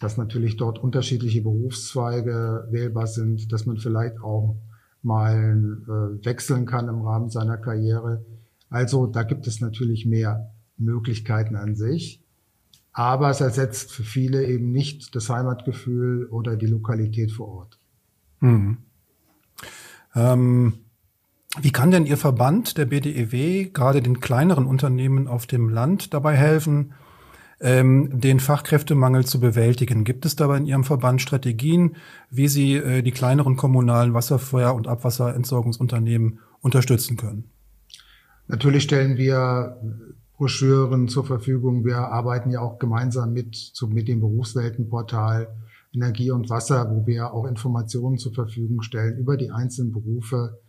dass 0.00 0.16
natürlich 0.16 0.56
dort 0.56 0.78
unterschiedliche 0.78 1.42
Berufszweige 1.42 2.66
wählbar 2.70 3.06
sind, 3.06 3.52
dass 3.52 3.66
man 3.66 3.76
vielleicht 3.76 4.22
auch 4.22 4.56
mal 5.02 5.82
äh, 5.84 6.24
wechseln 6.24 6.64
kann 6.64 6.88
im 6.88 7.02
Rahmen 7.02 7.28
seiner 7.28 7.58
Karriere. 7.58 8.24
Also 8.70 9.06
da 9.06 9.22
gibt 9.22 9.46
es 9.46 9.60
natürlich 9.60 10.06
mehr 10.06 10.50
Möglichkeiten 10.78 11.56
an 11.56 11.74
sich. 11.74 12.24
Aber 12.98 13.30
es 13.30 13.40
ersetzt 13.40 13.92
für 13.92 14.02
viele 14.02 14.44
eben 14.44 14.72
nicht 14.72 15.14
das 15.14 15.30
Heimatgefühl 15.30 16.26
oder 16.26 16.56
die 16.56 16.66
Lokalität 16.66 17.30
vor 17.30 17.46
Ort. 17.46 17.78
Mhm. 18.40 18.78
Ähm, 20.16 20.72
wie 21.60 21.70
kann 21.70 21.92
denn 21.92 22.06
Ihr 22.06 22.16
Verband, 22.16 22.76
der 22.76 22.86
BDEW, 22.86 23.70
gerade 23.72 24.02
den 24.02 24.18
kleineren 24.18 24.66
Unternehmen 24.66 25.28
auf 25.28 25.46
dem 25.46 25.68
Land 25.68 26.12
dabei 26.12 26.34
helfen, 26.34 26.92
ähm, 27.60 28.18
den 28.18 28.40
Fachkräftemangel 28.40 29.24
zu 29.24 29.38
bewältigen? 29.38 30.02
Gibt 30.02 30.26
es 30.26 30.34
dabei 30.34 30.56
in 30.56 30.66
Ihrem 30.66 30.82
Verband 30.82 31.22
Strategien, 31.22 31.94
wie 32.30 32.48
Sie 32.48 32.74
äh, 32.74 33.02
die 33.02 33.12
kleineren 33.12 33.54
kommunalen 33.54 34.12
Wasserfeuer- 34.12 34.74
und 34.74 34.88
Abwasserentsorgungsunternehmen 34.88 36.40
unterstützen 36.62 37.16
können? 37.16 37.44
Natürlich 38.48 38.82
stellen 38.82 39.16
wir 39.16 39.76
Broschüren 40.38 41.08
zur 41.08 41.24
Verfügung. 41.24 41.84
Wir 41.84 41.98
arbeiten 41.98 42.50
ja 42.50 42.60
auch 42.60 42.78
gemeinsam 42.78 43.32
mit, 43.32 43.72
mit 43.88 44.06
dem 44.06 44.20
Berufsweltenportal 44.20 45.48
Energie 45.92 46.30
und 46.30 46.48
Wasser, 46.48 46.88
wo 46.90 47.06
wir 47.08 47.32
auch 47.32 47.44
Informationen 47.44 48.18
zur 48.18 48.32
Verfügung 48.32 48.82
stellen 48.82 49.18
über 49.18 49.36
die 49.36 49.50
einzelnen 49.50 49.90
Berufe, 49.90 50.60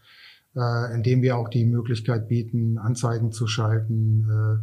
äh, 0.55 0.95
indem 0.95 1.21
wir 1.21 1.37
auch 1.37 1.49
die 1.49 1.65
Möglichkeit 1.65 2.27
bieten, 2.27 2.79
Anzeigen 2.79 3.31
zu 3.31 3.45
schalten, 3.45 4.27
äh, 4.27 4.57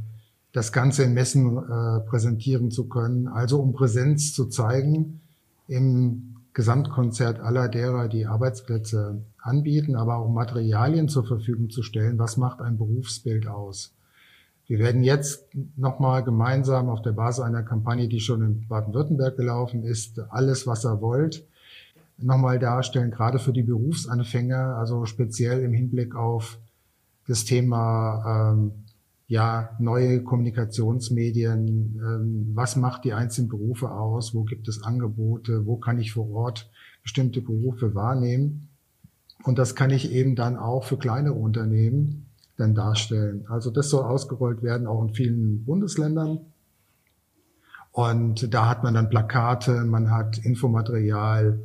das 0.52 0.72
Ganze 0.72 1.04
in 1.04 1.14
Messen 1.14 1.56
äh, 1.56 2.00
präsentieren 2.00 2.72
zu 2.72 2.88
können. 2.88 3.28
Also 3.28 3.60
um 3.60 3.74
Präsenz 3.74 4.34
zu 4.34 4.46
zeigen 4.46 5.20
im 5.68 6.36
Gesamtkonzert 6.52 7.38
aller 7.38 7.68
derer, 7.68 8.08
die 8.08 8.26
Arbeitsplätze 8.26 9.22
anbieten, 9.38 9.94
aber 9.94 10.16
auch 10.16 10.32
Materialien 10.32 11.08
zur 11.08 11.24
Verfügung 11.24 11.70
zu 11.70 11.82
stellen. 11.82 12.18
Was 12.18 12.38
macht 12.38 12.60
ein 12.60 12.76
Berufsbild 12.76 13.46
aus? 13.46 13.95
Wir 14.68 14.80
werden 14.80 15.04
jetzt 15.04 15.44
nochmal 15.76 16.24
gemeinsam 16.24 16.88
auf 16.88 17.00
der 17.00 17.12
Basis 17.12 17.44
einer 17.44 17.62
Kampagne, 17.62 18.08
die 18.08 18.20
schon 18.20 18.42
in 18.42 18.66
Baden-Württemberg 18.68 19.36
gelaufen 19.36 19.84
ist, 19.84 20.18
alles, 20.30 20.66
was 20.66 20.84
er 20.84 21.00
wollt, 21.00 21.46
nochmal 22.18 22.58
darstellen, 22.58 23.10
gerade 23.10 23.38
für 23.38 23.52
die 23.52 23.62
Berufsanfänger, 23.62 24.76
also 24.76 25.04
speziell 25.04 25.62
im 25.62 25.72
Hinblick 25.72 26.16
auf 26.16 26.58
das 27.28 27.44
Thema 27.44 28.54
ähm, 28.54 28.72
ja 29.28 29.70
neue 29.78 30.22
Kommunikationsmedien. 30.22 32.00
Ähm, 32.00 32.50
was 32.54 32.76
macht 32.76 33.04
die 33.04 33.12
einzelnen 33.12 33.48
Berufe 33.48 33.90
aus? 33.90 34.34
Wo 34.34 34.44
gibt 34.44 34.68
es 34.68 34.82
Angebote? 34.82 35.66
Wo 35.66 35.76
kann 35.76 35.98
ich 35.98 36.12
vor 36.12 36.30
Ort 36.30 36.70
bestimmte 37.02 37.40
Berufe 37.40 37.94
wahrnehmen? 37.94 38.68
Und 39.44 39.58
das 39.58 39.74
kann 39.74 39.90
ich 39.90 40.12
eben 40.12 40.34
dann 40.34 40.56
auch 40.56 40.84
für 40.84 40.96
kleinere 40.96 41.34
Unternehmen 41.34 42.25
dann 42.56 42.74
darstellen. 42.74 43.44
Also 43.48 43.70
das 43.70 43.90
soll 43.90 44.04
ausgerollt 44.04 44.62
werden, 44.62 44.86
auch 44.86 45.02
in 45.02 45.14
vielen 45.14 45.64
Bundesländern. 45.64 46.40
Und 47.92 48.52
da 48.52 48.68
hat 48.68 48.82
man 48.82 48.94
dann 48.94 49.08
Plakate, 49.08 49.84
man 49.84 50.10
hat 50.10 50.38
Infomaterial. 50.38 51.60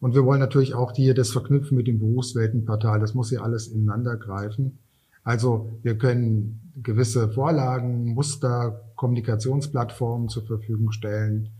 Und 0.00 0.14
wir 0.14 0.24
wollen 0.24 0.40
natürlich 0.40 0.74
auch 0.74 0.92
hier 0.92 1.14
das 1.14 1.30
verknüpfen 1.30 1.76
mit 1.76 1.86
dem 1.86 1.98
Berufsweltenportal. 1.98 3.00
Das 3.00 3.14
muss 3.14 3.30
hier 3.30 3.42
alles 3.42 3.68
ineinander 3.68 4.16
greifen. 4.16 4.78
Also 5.22 5.70
wir 5.82 5.98
können 5.98 6.72
gewisse 6.82 7.28
Vorlagen, 7.28 8.14
Muster, 8.14 8.80
Kommunikationsplattformen 8.94 10.28
zur 10.28 10.44
Verfügung 10.44 10.92
stellen. 10.92 11.50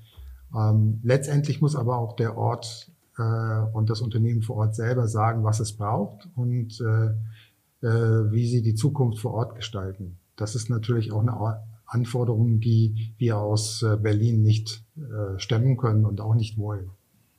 Ähm, 0.56 1.00
letztendlich 1.02 1.60
muss 1.60 1.74
aber 1.74 1.98
auch 1.98 2.14
der 2.16 2.36
Ort 2.36 2.90
äh, 3.18 3.22
und 3.72 3.90
das 3.90 4.00
Unternehmen 4.00 4.42
vor 4.42 4.56
Ort 4.56 4.74
selber 4.74 5.08
sagen, 5.08 5.44
was 5.44 5.60
es 5.60 5.72
braucht. 5.72 6.28
Und 6.36 6.80
äh, 6.80 7.14
wie 7.88 8.46
sie 8.46 8.62
die 8.62 8.74
Zukunft 8.74 9.20
vor 9.20 9.34
Ort 9.34 9.54
gestalten. 9.54 10.18
Das 10.36 10.54
ist 10.54 10.68
natürlich 10.68 11.12
auch 11.12 11.20
eine 11.20 11.62
Anforderung, 11.86 12.60
die 12.60 13.14
wir 13.16 13.38
aus 13.38 13.82
äh, 13.82 13.96
Berlin 13.96 14.42
nicht 14.42 14.82
äh, 14.96 15.38
stemmen 15.38 15.76
können 15.76 16.04
und 16.04 16.20
auch 16.20 16.34
nicht 16.34 16.58
wollen. 16.58 16.90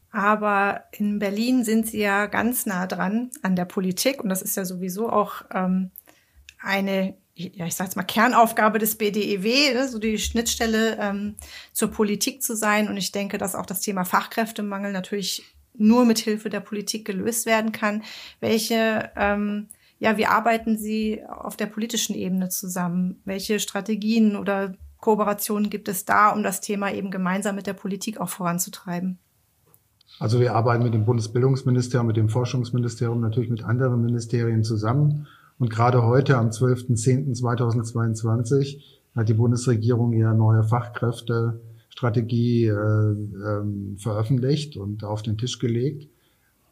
Aber 0.10 0.86
in 0.94 1.20
Berlin 1.20 1.64
sind 1.64 1.88
Sie 1.88 2.00
ja 2.00 2.26
ganz 2.28 2.66
nah 2.66 2.88
dran 2.88 3.30
an 3.44 3.56
der 3.56 3.66
Politik 3.66 4.24
und 4.24 4.30
das 4.30 4.42
ist 4.42 4.56
ja 4.56 4.66
sowieso 4.66 5.10
auch 5.10 5.44
ähm, 5.54 5.92
eine, 6.60 7.16
ja, 7.36 7.66
ich 7.66 7.76
sage 7.76 7.92
mal 7.96 8.04
Kernaufgabe 8.04 8.80
des 8.80 8.96
BDEW, 8.96 9.74
ne, 9.74 9.88
so 9.88 10.00
die 10.00 10.18
Schnittstelle 10.18 10.98
ähm, 11.00 11.36
zur 11.74 11.92
Politik 11.92 12.42
zu 12.42 12.56
sein. 12.56 12.88
Und 12.88 12.98
ich 12.98 13.12
denke, 13.12 13.38
dass 13.38 13.54
auch 13.54 13.66
das 13.66 13.82
Thema 13.82 14.06
Fachkräftemangel 14.06 14.92
natürlich 14.92 15.44
nur 15.76 16.06
mit 16.06 16.18
Hilfe 16.18 16.50
der 16.50 16.62
Politik 16.62 17.06
gelöst 17.06 17.46
werden 17.46 17.72
kann. 17.72 18.02
Welche 18.40 19.12
ähm, 19.16 19.68
ja, 20.00 20.18
wie 20.18 20.26
arbeiten 20.26 20.78
Sie 20.78 21.22
auf 21.28 21.58
der 21.58 21.66
politischen 21.68 22.16
Ebene 22.16 22.50
zusammen? 22.50 23.22
Welche 23.26 23.60
Strategien 23.60 24.36
oder 24.36 24.74
Kooperationen 25.00 25.70
gibt 25.70 25.88
es 25.88 26.06
da, 26.06 26.30
um 26.30 26.42
das 26.44 26.62
Thema 26.62 26.92
eben 26.92 27.12
gemeinsam 27.12 27.56
mit 27.56 27.68
der 27.68 27.74
Politik 27.74 28.20
auch 28.20 28.30
voranzutreiben? 28.30 29.20
Also 30.20 30.40
wir 30.40 30.56
arbeiten 30.56 30.84
mit 30.84 30.94
dem 30.94 31.06
Bundesbildungsministerium, 31.06 32.08
mit 32.08 32.18
dem 32.18 32.30
Forschungsministerium, 32.30 33.22
natürlich 33.22 33.50
mit 33.50 33.64
anderen 33.64 34.02
Ministerien 34.02 34.64
zusammen. 34.64 35.28
Und 35.60 35.70
gerade 35.70 36.04
heute 36.04 36.38
am 36.38 36.50
12.10.2022 36.50 38.82
hat 39.16 39.30
die 39.30 39.34
Bundesregierung 39.34 40.14
ihre 40.14 40.36
neue 40.36 40.64
Fachkräftestrategie 40.64 42.68
äh, 42.68 42.74
ähm, 42.74 43.96
veröffentlicht 43.98 44.78
und 44.78 45.04
auf 45.04 45.24
den 45.24 45.38
Tisch 45.38 45.60
gelegt. 45.60 46.08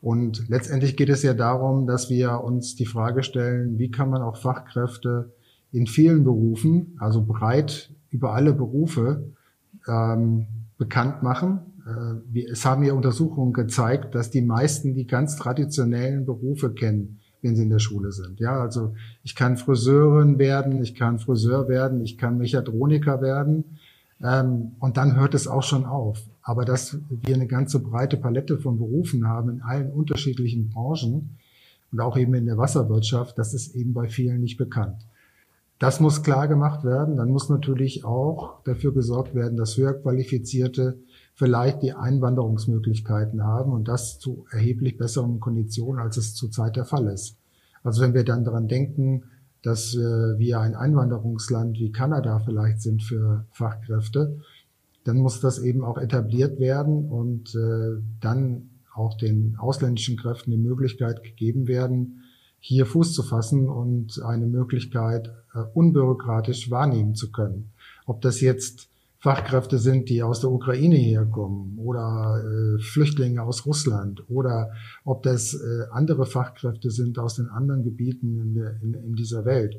Und 0.02 0.48
letztendlich 0.50 0.98
geht 0.98 1.10
es 1.10 1.24
ja 1.24 1.34
darum, 1.34 1.88
dass 1.88 2.10
wir 2.10 2.44
uns 2.44 2.76
die 2.76 2.86
Frage 2.86 3.24
stellen, 3.24 3.80
wie 3.80 3.90
kann 3.90 4.10
man 4.10 4.22
auch 4.22 4.38
Fachkräfte 4.38 5.34
in 5.72 5.88
vielen 5.88 6.24
Berufen, 6.24 6.96
also 7.00 7.24
breit 7.24 7.92
über 8.10 8.34
alle 8.34 8.54
Berufe, 8.54 9.32
ähm, 9.88 10.48
bekannt 10.78 11.24
machen. 11.24 11.60
Äh, 12.34 12.44
es 12.52 12.66
haben 12.66 12.84
ja 12.84 12.94
Untersuchungen 12.94 13.54
gezeigt, 13.54 14.16
dass 14.16 14.30
die 14.30 14.42
meisten 14.42 14.94
die 14.94 15.08
ganz 15.08 15.36
traditionellen 15.36 16.26
Berufe 16.26 16.74
kennen, 16.74 17.20
wenn 17.42 17.56
sie 17.56 17.64
in 17.64 17.70
der 17.70 17.80
Schule 17.80 18.12
sind. 18.12 18.40
Ja, 18.40 18.60
also 18.62 18.94
ich 19.24 19.36
kann 19.36 19.58
Friseurin 19.58 20.40
werden, 20.40 20.82
ich 20.82 20.96
kann 20.96 21.20
Friseur 21.20 21.68
werden, 21.68 22.02
ich 22.02 22.18
kann 22.18 22.38
Mechatroniker 22.38 23.22
werden. 23.22 23.78
Ähm, 24.24 24.74
und 24.80 24.98
dann 24.98 25.16
hört 25.16 25.34
es 25.34 25.48
auch 25.48 25.64
schon 25.64 25.86
auf. 25.86 26.24
Aber 26.48 26.64
dass 26.64 27.00
wir 27.10 27.34
eine 27.34 27.48
ganze 27.48 27.80
breite 27.80 28.18
Palette 28.18 28.60
von 28.60 28.78
Berufen 28.78 29.28
haben 29.28 29.50
in 29.50 29.62
allen 29.64 29.92
unterschiedlichen 29.92 30.70
Branchen 30.70 31.38
und 31.92 32.00
auch 32.00 32.18
eben 32.18 32.36
in 32.36 32.46
der 32.46 32.60
Wasserwirtschaft, 32.60 33.36
das 33.40 33.56
ist 33.56 33.76
eben 33.76 33.96
bei 33.96 34.08
vielen 34.08 34.42
nicht 34.42 34.56
bekannt. 34.56 35.08
Das 35.80 36.00
muss 36.00 36.22
klar 36.22 36.48
gemacht 36.48 36.84
werden. 36.84 37.18
Dann 37.18 37.32
muss 37.32 37.50
natürlich 37.50 38.06
auch 38.06 38.62
dafür 38.64 38.94
gesorgt 38.94 39.34
werden, 39.34 39.58
dass 39.58 39.76
höher 39.76 39.96
qualifizierte 39.96 41.00
vielleicht 41.34 41.82
die 41.82 41.94
Einwanderungsmöglichkeiten 41.94 43.44
haben 43.44 43.74
und 43.74 43.88
das 43.88 44.20
zu 44.20 44.46
erheblich 44.52 45.00
besseren 45.00 45.40
Konditionen, 45.40 46.00
als 46.00 46.18
es 46.18 46.36
zurzeit 46.36 46.76
der 46.76 46.86
Fall 46.86 47.08
ist. 47.08 47.38
Also 47.84 48.04
wenn 48.04 48.14
wir 48.14 48.24
dann 48.24 48.46
daran 48.46 48.68
denken, 48.68 49.24
dass 49.64 49.96
äh, 49.96 50.38
wir 50.38 50.60
ein 50.60 50.76
Einwanderungsland 50.76 51.80
wie 51.80 51.92
Kanada 51.92 52.40
vielleicht 52.40 52.82
sind 52.82 53.02
für 53.02 53.48
Fachkräfte, 53.50 54.40
dann 55.06 55.18
muss 55.18 55.40
das 55.40 55.60
eben 55.60 55.86
auch 55.86 55.98
etabliert 55.98 56.60
werden 56.60 57.10
und 57.10 57.56
äh, 57.56 58.02
dann 58.20 58.72
auch 58.94 59.16
den 59.16 59.56
ausländischen 59.58 60.18
Kräften 60.18 60.52
die 60.52 60.58
Möglichkeit 60.58 61.24
gegeben 61.24 61.68
werden, 61.68 62.24
hier 62.60 62.88
Fuß 62.88 63.14
zu 63.14 63.22
fassen 63.22 63.70
und 63.70 64.22
eine 64.24 64.48
Möglichkeit 64.48 65.32
äh, 65.54 65.60
unbürokratisch 65.74 66.72
wahrnehmen 66.72 67.14
zu 67.14 67.32
können. 67.32 67.72
Ob 68.08 68.22
das 68.22 68.42
jetzt 68.42 68.90
Fachkräfte 69.20 69.78
sind, 69.78 70.10
die 70.10 70.24
aus 70.24 70.42
der 70.42 70.52
Ukraine 70.52 70.96
herkommen 70.96 71.78
oder 71.78 72.44
äh, 72.44 72.80
Flüchtlinge 72.80 73.44
aus 73.44 73.66
Russland 73.68 74.24
oder 74.30 74.72
ob 75.04 75.22
das 75.22 75.54
äh, 75.54 75.86
andere 75.92 76.26
Fachkräfte 76.26 76.90
sind 76.90 77.20
aus 77.20 77.36
den 77.36 77.50
anderen 77.50 77.84
Gebieten 77.84 78.40
in, 78.40 78.54
der, 78.56 78.82
in, 78.82 78.94
in 78.96 79.16
dieser 79.16 79.46
Welt. 79.46 79.78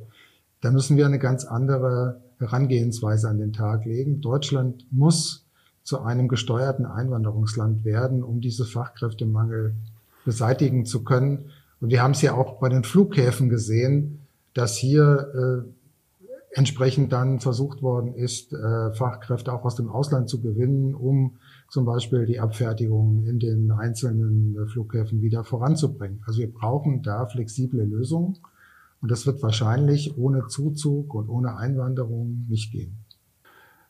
Da 0.60 0.70
müssen 0.70 0.96
wir 0.96 1.06
eine 1.06 1.18
ganz 1.18 1.44
andere 1.44 2.20
Herangehensweise 2.38 3.28
an 3.28 3.38
den 3.38 3.52
Tag 3.52 3.84
legen. 3.84 4.20
Deutschland 4.20 4.86
muss 4.90 5.46
zu 5.82 6.00
einem 6.00 6.28
gesteuerten 6.28 6.84
Einwanderungsland 6.84 7.84
werden, 7.84 8.22
um 8.22 8.40
diese 8.40 8.64
Fachkräftemangel 8.64 9.74
beseitigen 10.24 10.84
zu 10.84 11.04
können. 11.04 11.50
Und 11.80 11.90
wir 11.90 12.02
haben 12.02 12.10
es 12.10 12.22
ja 12.22 12.34
auch 12.34 12.58
bei 12.58 12.68
den 12.68 12.82
Flughäfen 12.82 13.48
gesehen, 13.48 14.26
dass 14.54 14.76
hier 14.76 15.64
äh, 15.64 16.58
entsprechend 16.58 17.12
dann 17.12 17.38
versucht 17.38 17.82
worden 17.82 18.14
ist, 18.14 18.52
äh, 18.52 18.92
Fachkräfte 18.94 19.52
auch 19.52 19.64
aus 19.64 19.76
dem 19.76 19.90
Ausland 19.90 20.28
zu 20.28 20.40
gewinnen, 20.40 20.94
um 20.94 21.36
zum 21.68 21.84
Beispiel 21.84 22.26
die 22.26 22.40
Abfertigung 22.40 23.26
in 23.26 23.38
den 23.38 23.70
einzelnen 23.70 24.56
äh, 24.56 24.66
Flughäfen 24.66 25.20
wieder 25.20 25.44
voranzubringen. 25.44 26.22
Also 26.26 26.40
wir 26.40 26.52
brauchen 26.52 27.02
da 27.02 27.26
flexible 27.26 27.84
Lösungen 27.84 28.38
und 29.00 29.10
das 29.10 29.26
wird 29.26 29.42
wahrscheinlich 29.42 30.16
ohne 30.16 30.46
Zuzug 30.48 31.14
und 31.14 31.28
ohne 31.28 31.56
Einwanderung 31.56 32.46
nicht 32.48 32.72
gehen. 32.72 33.06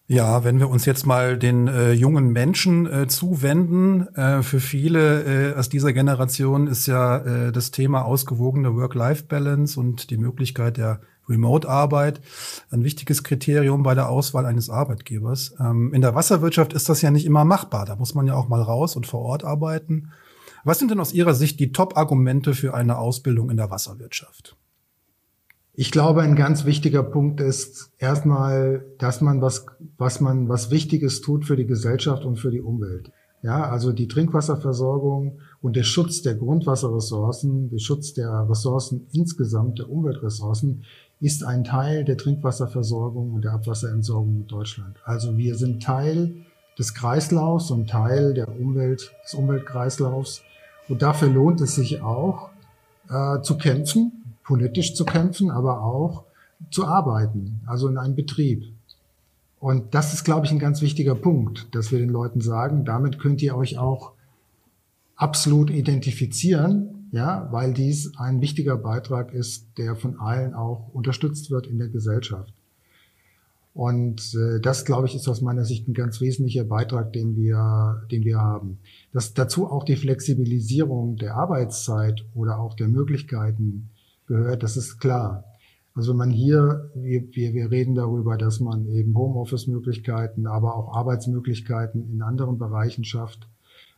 Ja, 0.08 0.44
wenn 0.44 0.60
wir 0.60 0.70
uns 0.70 0.84
jetzt 0.84 1.04
mal 1.04 1.36
den 1.36 1.66
äh, 1.66 1.90
jungen 1.90 2.30
Menschen 2.30 2.86
äh, 2.86 3.08
zuwenden, 3.08 4.06
äh, 4.14 4.42
für 4.42 4.60
viele 4.60 5.50
äh, 5.50 5.54
aus 5.56 5.68
dieser 5.68 5.92
Generation 5.92 6.68
ist 6.68 6.86
ja 6.86 7.18
äh, 7.18 7.52
das 7.52 7.72
Thema 7.72 8.04
ausgewogene 8.04 8.76
Work-Life-Balance 8.76 9.80
und 9.80 10.10
die 10.10 10.16
Möglichkeit 10.16 10.76
der 10.76 11.00
Remote-Arbeit 11.28 12.20
ein 12.70 12.84
wichtiges 12.84 13.24
Kriterium 13.24 13.82
bei 13.82 13.96
der 13.96 14.08
Auswahl 14.08 14.46
eines 14.46 14.70
Arbeitgebers. 14.70 15.56
Ähm, 15.58 15.92
in 15.92 16.02
der 16.02 16.14
Wasserwirtschaft 16.14 16.72
ist 16.72 16.88
das 16.88 17.02
ja 17.02 17.10
nicht 17.10 17.26
immer 17.26 17.44
machbar. 17.44 17.84
Da 17.84 17.96
muss 17.96 18.14
man 18.14 18.28
ja 18.28 18.34
auch 18.34 18.46
mal 18.46 18.62
raus 18.62 18.94
und 18.94 19.08
vor 19.08 19.22
Ort 19.22 19.42
arbeiten. 19.42 20.12
Was 20.62 20.78
sind 20.78 20.92
denn 20.92 21.00
aus 21.00 21.12
Ihrer 21.12 21.34
Sicht 21.34 21.58
die 21.58 21.72
Top-Argumente 21.72 22.54
für 22.54 22.74
eine 22.74 22.98
Ausbildung 22.98 23.50
in 23.50 23.56
der 23.56 23.70
Wasserwirtschaft? 23.70 24.56
Ich 25.78 25.90
glaube, 25.90 26.22
ein 26.22 26.36
ganz 26.36 26.64
wichtiger 26.64 27.02
Punkt 27.02 27.38
ist 27.42 27.92
erstmal, 27.98 28.86
dass 28.96 29.20
man 29.20 29.42
was, 29.42 29.66
was 29.98 30.22
man, 30.22 30.48
was 30.48 30.70
Wichtiges 30.70 31.20
tut 31.20 31.44
für 31.44 31.54
die 31.54 31.66
Gesellschaft 31.66 32.24
und 32.24 32.38
für 32.38 32.50
die 32.50 32.62
Umwelt. 32.62 33.12
Ja, 33.42 33.68
also 33.68 33.92
die 33.92 34.08
Trinkwasserversorgung 34.08 35.38
und 35.60 35.76
der 35.76 35.82
Schutz 35.82 36.22
der 36.22 36.34
Grundwasserressourcen, 36.34 37.68
der 37.68 37.78
Schutz 37.78 38.14
der 38.14 38.48
Ressourcen 38.48 39.06
insgesamt, 39.12 39.78
der 39.78 39.90
Umweltressourcen, 39.90 40.84
ist 41.20 41.44
ein 41.44 41.62
Teil 41.62 42.06
der 42.06 42.16
Trinkwasserversorgung 42.16 43.34
und 43.34 43.44
der 43.44 43.52
Abwasserentsorgung 43.52 44.34
in 44.34 44.46
Deutschland. 44.46 44.96
Also 45.04 45.36
wir 45.36 45.56
sind 45.56 45.82
Teil 45.82 46.36
des 46.78 46.94
Kreislaufs 46.94 47.70
und 47.70 47.90
Teil 47.90 48.32
der 48.32 48.48
Umwelt, 48.48 49.12
des 49.24 49.34
Umweltkreislaufs. 49.34 50.40
Und 50.88 51.02
dafür 51.02 51.28
lohnt 51.28 51.60
es 51.60 51.74
sich 51.74 52.00
auch, 52.00 52.48
äh, 53.10 53.42
zu 53.42 53.58
kämpfen, 53.58 54.25
politisch 54.46 54.94
zu 54.94 55.04
kämpfen, 55.04 55.50
aber 55.50 55.82
auch 55.82 56.24
zu 56.70 56.86
arbeiten, 56.86 57.60
also 57.66 57.88
in 57.88 57.98
einem 57.98 58.14
Betrieb. 58.14 58.64
Und 59.60 59.94
das 59.94 60.14
ist, 60.14 60.24
glaube 60.24 60.46
ich, 60.46 60.52
ein 60.52 60.58
ganz 60.58 60.80
wichtiger 60.80 61.14
Punkt, 61.14 61.74
dass 61.74 61.90
wir 61.92 61.98
den 61.98 62.10
Leuten 62.10 62.40
sagen, 62.40 62.84
damit 62.84 63.18
könnt 63.18 63.42
ihr 63.42 63.56
euch 63.56 63.78
auch 63.78 64.12
absolut 65.16 65.70
identifizieren 65.70 66.96
ja, 67.12 67.48
weil 67.50 67.72
dies 67.72 68.16
ein 68.16 68.40
wichtiger 68.40 68.76
Beitrag 68.76 69.32
ist, 69.32 69.66
der 69.78 69.96
von 69.96 70.18
allen 70.18 70.54
auch 70.54 70.88
unterstützt 70.92 71.50
wird 71.50 71.66
in 71.66 71.78
der 71.78 71.88
Gesellschaft. 71.88 72.52
Und 73.74 74.34
äh, 74.34 74.60
das, 74.60 74.84
glaube 74.84 75.06
ich, 75.06 75.14
ist 75.14 75.28
aus 75.28 75.42
meiner 75.42 75.64
Sicht 75.64 75.86
ein 75.86 75.94
ganz 75.94 76.20
wesentlicher 76.20 76.64
Beitrag, 76.64 77.12
den 77.12 77.36
wir, 77.36 78.02
den 78.10 78.24
wir 78.24 78.38
haben. 78.38 78.78
Dass 79.12 79.34
dazu 79.34 79.66
auch 79.66 79.84
die 79.84 79.96
Flexibilisierung 79.96 81.16
der 81.16 81.36
Arbeitszeit 81.36 82.24
oder 82.34 82.58
auch 82.58 82.74
der 82.74 82.88
Möglichkeiten 82.88 83.90
gehört, 84.26 84.62
das 84.62 84.76
ist 84.76 84.98
klar. 84.98 85.44
Also 85.94 86.12
man 86.12 86.30
hier, 86.30 86.90
wir, 86.94 87.24
wir, 87.34 87.54
wir 87.54 87.70
reden 87.70 87.94
darüber, 87.94 88.36
dass 88.36 88.60
man 88.60 88.86
eben 88.86 89.16
Homeoffice-Möglichkeiten, 89.16 90.46
aber 90.46 90.76
auch 90.76 90.94
Arbeitsmöglichkeiten 90.94 92.12
in 92.12 92.20
anderen 92.20 92.58
Bereichen 92.58 93.02
schafft, 93.04 93.48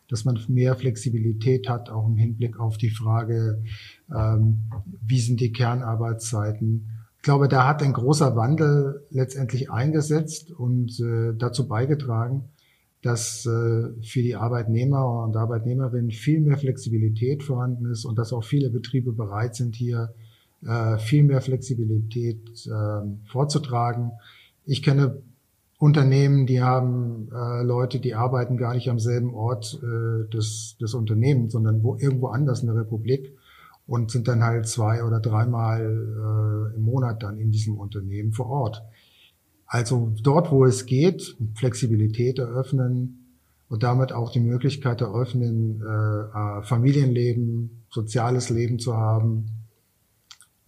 dass 0.08 0.24
man 0.24 0.38
mehr 0.46 0.76
Flexibilität 0.76 1.68
hat, 1.68 1.90
auch 1.90 2.06
im 2.06 2.16
Hinblick 2.16 2.60
auf 2.60 2.78
die 2.78 2.90
Frage, 2.90 3.64
ähm, 4.14 4.70
wie 5.02 5.18
sind 5.18 5.40
die 5.40 5.50
Kernarbeitszeiten. 5.50 6.88
Ich 7.16 7.22
glaube, 7.22 7.48
da 7.48 7.66
hat 7.66 7.82
ein 7.82 7.92
großer 7.92 8.36
Wandel 8.36 9.04
letztendlich 9.10 9.70
eingesetzt 9.72 10.52
und 10.52 11.00
äh, 11.00 11.34
dazu 11.36 11.66
beigetragen, 11.66 12.44
dass 13.08 13.46
äh, 13.46 14.02
für 14.02 14.22
die 14.22 14.36
Arbeitnehmer 14.36 15.24
und 15.24 15.34
Arbeitnehmerinnen 15.34 16.10
viel 16.10 16.40
mehr 16.40 16.58
Flexibilität 16.58 17.42
vorhanden 17.42 17.86
ist 17.86 18.04
und 18.04 18.18
dass 18.18 18.34
auch 18.34 18.44
viele 18.44 18.68
Betriebe 18.68 19.12
bereit 19.12 19.54
sind, 19.54 19.74
hier 19.74 20.12
äh, 20.66 20.98
viel 20.98 21.24
mehr 21.24 21.40
Flexibilität 21.40 22.66
äh, 22.66 23.30
vorzutragen. 23.30 24.12
Ich 24.66 24.82
kenne 24.82 25.22
Unternehmen, 25.78 26.44
die 26.44 26.60
haben 26.60 27.30
äh, 27.32 27.62
Leute, 27.62 27.98
die 27.98 28.14
arbeiten 28.14 28.58
gar 28.58 28.74
nicht 28.74 28.90
am 28.90 28.98
selben 28.98 29.32
Ort 29.32 29.80
äh, 29.82 30.28
des, 30.28 30.76
des 30.78 30.92
Unternehmens, 30.92 31.52
sondern 31.52 31.82
wo, 31.82 31.96
irgendwo 31.96 32.26
anders 32.26 32.60
in 32.60 32.66
der 32.66 32.76
Republik 32.76 33.32
und 33.86 34.10
sind 34.10 34.28
dann 34.28 34.44
halt 34.44 34.68
zwei 34.68 35.02
oder 35.02 35.20
dreimal 35.20 35.80
äh, 35.80 36.76
im 36.76 36.82
Monat 36.82 37.22
dann 37.22 37.38
in 37.38 37.52
diesem 37.52 37.78
Unternehmen 37.78 38.32
vor 38.32 38.50
Ort. 38.50 38.82
Also 39.68 40.12
dort, 40.22 40.50
wo 40.50 40.64
es 40.64 40.86
geht, 40.86 41.36
Flexibilität 41.54 42.38
eröffnen 42.38 43.36
und 43.68 43.82
damit 43.82 44.12
auch 44.12 44.32
die 44.32 44.40
Möglichkeit 44.40 45.02
eröffnen, 45.02 45.82
äh, 45.82 46.62
Familienleben, 46.62 47.84
soziales 47.90 48.48
Leben 48.48 48.78
zu 48.78 48.96
haben. 48.96 49.46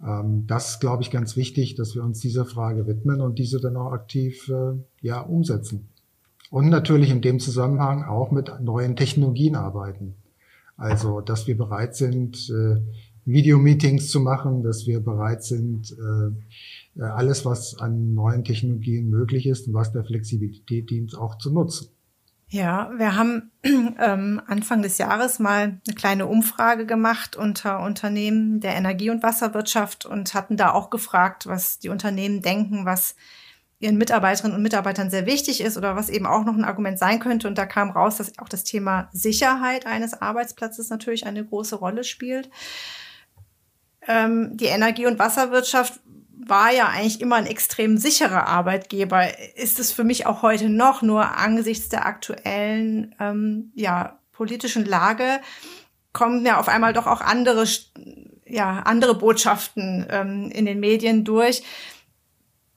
Ähm, 0.07 0.47
das 0.47 0.81
glaube 0.81 1.03
ich 1.03 1.11
ganz 1.11 1.35
wichtig, 1.35 1.77
dass 1.77 1.95
wir 1.95 2.05
uns 2.05 2.21
dieser 2.21 2.45
Frage 2.45 2.87
widmen 2.87 3.23
und 3.23 3.39
diese 3.39 3.59
dann 3.59 3.77
auch 3.79 3.93
aktiv 3.93 4.49
äh, 4.51 4.79
ja 5.01 5.21
umsetzen. 5.21 5.89
Und 6.51 6.69
natürlich 6.69 7.11
in 7.11 7.23
dem 7.23 7.41
Zusammenhang 7.41 8.05
auch 8.05 8.31
mit 8.31 8.53
neuen 8.61 8.97
Technologien 8.97 9.57
arbeiten. 9.57 10.15
Also, 10.77 11.21
dass 11.21 11.47
wir 11.47 11.57
bereit 11.57 11.95
sind, 11.95 12.51
äh, 12.51 12.81
Videomeetings 13.25 14.09
zu 14.11 14.21
machen, 14.21 14.63
dass 14.63 14.87
wir 14.87 15.01
bereit 15.01 15.45
sind, 15.45 15.93
äh, 15.93 16.33
alles, 16.99 17.45
was 17.45 17.79
an 17.79 18.15
neuen 18.15 18.45
Technologien 18.45 19.09
möglich 19.09 19.47
ist 19.47 19.69
und 19.69 19.75
was 19.75 19.93
der 19.93 20.05
Flexibilität 20.05 20.91
dient, 20.91 21.17
auch 21.17 21.39
zu 21.39 21.53
nutzen. 21.53 21.91
Ja, 22.53 22.91
wir 22.97 23.15
haben 23.15 23.53
ähm, 23.63 24.43
Anfang 24.47 24.83
des 24.83 24.99
Jahres 24.99 25.39
mal 25.39 25.81
eine 25.87 25.95
kleine 25.95 26.27
Umfrage 26.27 26.85
gemacht 26.85 27.37
unter 27.37 27.81
Unternehmen 27.81 28.59
der 28.59 28.75
Energie- 28.75 29.11
und 29.11 29.23
Wasserwirtschaft 29.23 30.05
und 30.05 30.35
hatten 30.35 30.57
da 30.57 30.73
auch 30.73 30.91
gefragt, 30.91 31.47
was 31.47 31.79
die 31.79 31.91
Unternehmen 31.91 32.43
denken, 32.43 32.85
was 32.85 33.15
ihren 33.79 33.97
Mitarbeiterinnen 33.97 34.57
und 34.57 34.63
Mitarbeitern 34.63 35.11
sehr 35.11 35.27
wichtig 35.27 35.61
ist 35.61 35.79
oder 35.79 35.95
was 35.95 36.11
eben 36.11 36.27
auch 36.27 36.45
noch 36.45 36.55
ein 36.55 36.65
Argument 36.65 36.99
sein 36.99 37.21
könnte. 37.21 37.47
Und 37.47 37.57
da 37.57 37.67
kam 37.67 37.91
raus, 37.91 38.17
dass 38.17 38.37
auch 38.39 38.49
das 38.49 38.65
Thema 38.65 39.09
Sicherheit 39.13 39.87
eines 39.87 40.21
Arbeitsplatzes 40.21 40.91
natürlich 40.91 41.27
eine 41.27 41.45
große 41.45 41.77
Rolle 41.77 42.03
spielt. 42.03 42.51
Ähm, 44.07 44.57
die 44.57 44.67
Energie- 44.67 45.07
und 45.07 45.19
Wasserwirtschaft 45.19 46.01
war 46.47 46.73
ja 46.73 46.89
eigentlich 46.89 47.21
immer 47.21 47.37
ein 47.37 47.47
extrem 47.47 47.99
sicherer 47.99 48.47
Arbeitgeber. 48.47 49.29
Ist 49.57 49.79
es 49.79 49.93
für 49.93 50.05
mich 50.05 50.27
auch 50.27 50.43
heute 50.43 50.69
noch, 50.69 51.03
nur 51.03 51.37
angesichts 51.39 51.89
der 51.89 52.07
aktuellen 52.07 53.15
ähm, 53.21 53.73
ja, 53.75 54.19
politischen 54.33 54.85
Lage 54.85 55.41
kommen 56.13 56.45
ja 56.45 56.59
auf 56.59 56.69
einmal 56.69 56.93
doch 56.93 57.07
auch 57.07 57.21
andere, 57.21 57.67
ja, 58.47 58.81
andere 58.81 59.15
Botschaften 59.15 60.07
ähm, 60.11 60.51
in 60.51 60.67
den 60.67 60.81
Medien 60.81 61.25
durch. 61.25 61.63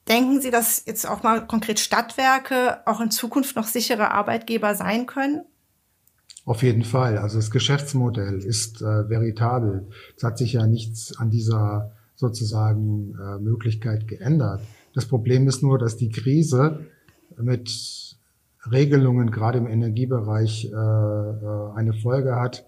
Denken 0.08 0.42
Sie, 0.42 0.52
dass 0.52 0.84
jetzt 0.86 1.08
auch 1.08 1.24
mal 1.24 1.48
konkret 1.48 1.80
Stadtwerke 1.80 2.86
auch 2.86 3.00
in 3.00 3.10
Zukunft 3.10 3.56
noch 3.56 3.68
sichere 3.68 4.12
Arbeitgeber 4.12 4.76
sein 4.76 5.06
können? 5.06 5.46
Auf 6.46 6.62
jeden 6.62 6.84
Fall. 6.84 7.18
Also 7.18 7.38
das 7.38 7.52
Geschäftsmodell 7.52 8.40
ist 8.40 8.82
äh, 8.82 9.10
veritabel. 9.10 9.88
Es 10.18 10.24
hat 10.24 10.38
sich 10.38 10.54
ja 10.54 10.68
nichts 10.68 11.18
an 11.18 11.32
dieser 11.32 11.94
sozusagen 12.24 13.16
äh, 13.16 13.40
Möglichkeit 13.40 14.08
geändert. 14.08 14.62
Das 14.94 15.06
Problem 15.06 15.48
ist 15.48 15.62
nur, 15.62 15.78
dass 15.78 15.98
die 15.98 16.10
Krise 16.10 16.86
mit 17.38 17.70
Regelungen 18.72 19.30
gerade 19.30 19.58
im 19.58 19.68
Energiebereich 19.68 20.66
äh, 20.66 20.76
äh, 20.76 21.72
eine 21.76 21.94
Folge 21.94 22.36
hat, 22.36 22.66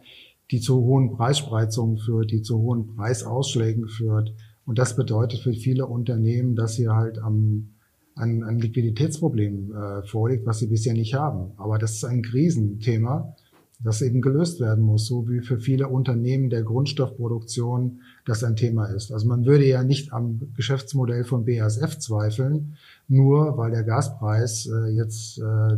die 0.51 0.59
zu 0.59 0.81
hohen 0.83 1.15
Preisspreizungen 1.15 1.97
führt, 1.97 2.31
die 2.31 2.41
zu 2.41 2.59
hohen 2.59 2.95
Preisausschlägen 2.95 3.87
führt. 3.87 4.33
Und 4.65 4.77
das 4.77 4.95
bedeutet 4.95 5.39
für 5.39 5.53
viele 5.53 5.85
Unternehmen, 5.85 6.55
dass 6.55 6.75
sie 6.75 6.89
halt 6.89 7.17
am 7.19 7.69
ein, 8.17 8.43
ein 8.43 8.59
Liquiditätsproblem 8.59 9.73
äh, 9.73 10.07
vorliegt, 10.07 10.45
was 10.45 10.59
sie 10.59 10.67
bisher 10.67 10.93
nicht 10.93 11.15
haben. 11.15 11.51
Aber 11.57 11.77
das 11.77 11.95
ist 11.95 12.05
ein 12.05 12.21
Krisenthema 12.21 13.35
das 13.83 14.01
eben 14.01 14.21
gelöst 14.21 14.59
werden 14.59 14.83
muss, 14.83 15.05
so 15.05 15.27
wie 15.27 15.41
für 15.41 15.59
viele 15.59 15.87
Unternehmen 15.89 16.49
der 16.49 16.63
Grundstoffproduktion 16.63 18.01
das 18.25 18.43
ein 18.43 18.55
Thema 18.55 18.85
ist. 18.85 19.11
Also 19.11 19.27
man 19.27 19.45
würde 19.45 19.65
ja 19.65 19.83
nicht 19.83 20.13
am 20.13 20.53
Geschäftsmodell 20.55 21.23
von 21.23 21.45
BASF 21.45 21.97
zweifeln, 21.99 22.77
nur 23.07 23.57
weil 23.57 23.71
der 23.71 23.83
Gaspreis 23.83 24.67
äh, 24.67 24.89
jetzt 24.91 25.39
äh, 25.39 25.77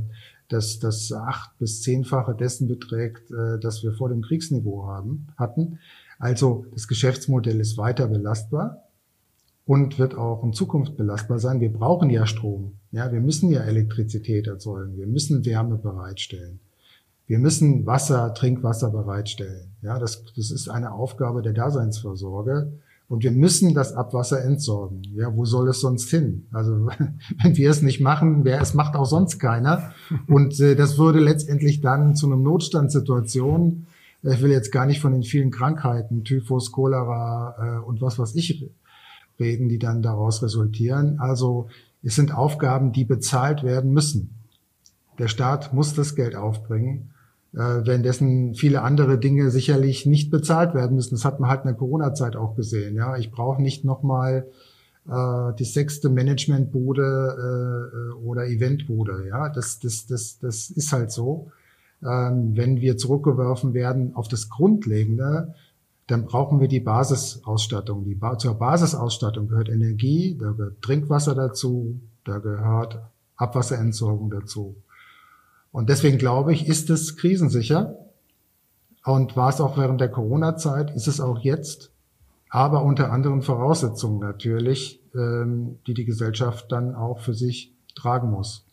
das, 0.50 0.80
das 0.80 1.12
acht 1.12 1.58
bis 1.60 1.82
zehnfache 1.82 2.36
dessen 2.36 2.68
beträgt, 2.68 3.32
äh, 3.32 3.60
das 3.60 3.84
wir 3.84 3.94
vor 3.94 4.10
dem 4.10 4.22
Kriegsniveau 4.22 4.86
haben, 4.86 5.28
hatten. 5.38 5.80
Also 6.20 6.66
das 6.74 6.88
Geschäftsmodell 6.88 7.60
ist 7.60 7.78
weiter 7.78 8.08
belastbar 8.08 8.84
und 9.66 10.00
wird 10.00 10.16
auch 10.16 10.44
in 10.44 10.54
Zukunft 10.54 10.98
belastbar 10.98 11.40
sein. 11.40 11.60
Wir 11.60 11.72
brauchen 11.72 12.10
ja 12.10 12.26
Strom. 12.26 12.74
Ja, 12.92 13.12
wir 13.12 13.22
müssen 13.22 13.52
ja 13.52 13.62
Elektrizität 13.62 14.48
erzeugen. 14.48 14.98
Wir 14.98 15.08
müssen 15.08 15.46
Wärme 15.46 15.78
bereitstellen. 15.78 16.60
Wir 17.28 17.40
müssen 17.40 17.86
Wasser, 17.86 18.34
Trinkwasser 18.34 18.90
bereitstellen. 18.90 19.74
Ja, 19.82 20.00
das, 20.00 20.24
das 20.36 20.50
ist 20.50 20.70
eine 20.70 20.94
Aufgabe 20.94 21.42
der 21.42 21.52
Daseinsvorsorge. 21.52 22.72
Und 23.10 23.24
wir 23.24 23.32
müssen 23.32 23.74
das 23.74 23.94
Abwasser 23.94 24.44
entsorgen. 24.44 25.02
Ja, 25.14 25.34
wo 25.36 25.46
soll 25.46 25.70
es 25.70 25.82
sonst 25.82 26.10
hin? 26.10 26.48
Also 26.52 26.88
wenn 27.44 27.58
wir 27.58 27.70
es 27.70 27.82
nicht 27.82 28.00
machen, 28.00 28.46
wer 28.46 28.62
es 28.62 28.74
macht 28.74 28.96
auch 28.96 29.06
sonst 29.06 29.40
keiner. 29.40 29.94
Und 30.28 30.60
äh, 30.62 30.76
das 30.76 30.98
würde 30.98 31.20
letztendlich 31.20 31.82
dann 31.82 32.16
zu 32.16 32.28
einem 32.28 32.44
Notstandssituation. 32.44 33.88
Äh, 34.24 34.34
ich 34.34 34.42
will 34.42 34.52
jetzt 34.52 34.72
gar 34.72 34.86
nicht 34.86 35.02
von 35.02 35.12
den 35.12 35.24
vielen 35.24 35.52
Krankheiten, 35.52 36.24
Typhus, 36.24 36.72
Cholera 36.72 37.56
äh, 37.60 37.86
und 37.86 38.02
was 38.02 38.20
was 38.20 38.36
ich 38.36 38.70
reden, 39.40 39.68
die 39.68 39.80
dann 39.80 40.02
daraus 40.02 40.42
resultieren. 40.44 41.20
Also 41.20 41.68
es 42.04 42.16
sind 42.16 42.34
Aufgaben, 42.34 42.94
die 42.94 43.06
bezahlt 43.06 43.64
werden 43.64 43.92
müssen. 43.92 44.32
Der 45.20 45.28
Staat 45.28 45.74
muss 45.74 45.94
das 45.94 46.16
Geld 46.16 46.36
aufbringen 46.36 47.10
währenddessen 47.54 48.54
viele 48.56 48.82
andere 48.82 49.18
Dinge 49.18 49.50
sicherlich 49.50 50.06
nicht 50.06 50.30
bezahlt 50.30 50.74
werden 50.74 50.96
müssen. 50.96 51.16
Das 51.16 51.26
hat 51.26 51.40
man 51.40 51.50
halt 51.50 51.62
in 51.62 51.70
der 51.70 51.78
Corona-Zeit 51.78 52.36
auch 52.36 52.56
gesehen. 52.56 52.96
Ja, 52.96 53.18
ich 53.18 53.32
brauche 53.32 53.62
nicht 53.62 53.84
nochmal 53.84 54.48
äh, 55.10 55.54
die 55.58 55.64
sechste 55.66 56.10
Managementbude 56.10 57.02
äh, 57.02 58.26
oder 58.26 58.48
Eventbude. 58.48 59.28
Ja, 59.30 59.50
das, 59.50 59.80
das, 59.80 60.06
das, 60.06 60.40
das 60.40 60.70
ist 60.70 60.92
halt 60.92 61.12
so. 61.12 61.52
Ähm, 62.04 62.56
wenn 62.56 62.82
wir 62.82 62.98
zurückgeworfen 62.98 63.74
werden 63.74 64.16
auf 64.16 64.28
das 64.28 64.50
Grundlegende, 64.50 65.54
dann 66.08 66.26
brauchen 66.26 66.60
wir 66.60 66.68
die 66.68 66.80
Basisausstattung. 66.80 68.04
Die 68.06 68.16
ba 68.16 68.38
zur 68.38 68.56
Basisausstattung 68.56 69.48
gehört 69.48 69.70
Energie, 69.70 70.38
da 70.40 70.52
gehört 70.52 70.82
Trinkwasser 70.82 71.36
dazu, 71.36 72.00
da 72.24 72.40
gehört 72.40 73.00
Abwasserentsorgung 73.36 74.30
dazu. 74.30 74.76
Und 75.78 75.90
deswegen 75.90 76.18
glaube 76.18 76.54
ich, 76.54 76.68
ist 76.68 76.90
es 76.90 77.18
krisensicher 77.18 78.00
und 79.06 79.38
war 79.38 79.50
es 79.50 79.62
auch 79.62 79.78
während 79.78 80.02
der 80.02 80.10
Corona-Zeit, 80.10 80.90
ist 80.96 81.06
es 81.06 81.22
auch 81.22 81.38
jetzt, 81.38 81.92
aber 82.50 82.82
unter 82.82 83.12
anderen 83.12 83.44
Voraussetzungen 83.44 84.18
natürlich, 84.18 85.00
ähm, 85.14 85.78
die 85.86 85.94
die 85.94 86.06
Gesellschaft 86.06 86.72
dann 86.72 86.96
auch 86.96 87.20
für 87.20 87.36
sich 87.36 87.76
tragen 87.94 88.32
muss. 88.32 88.66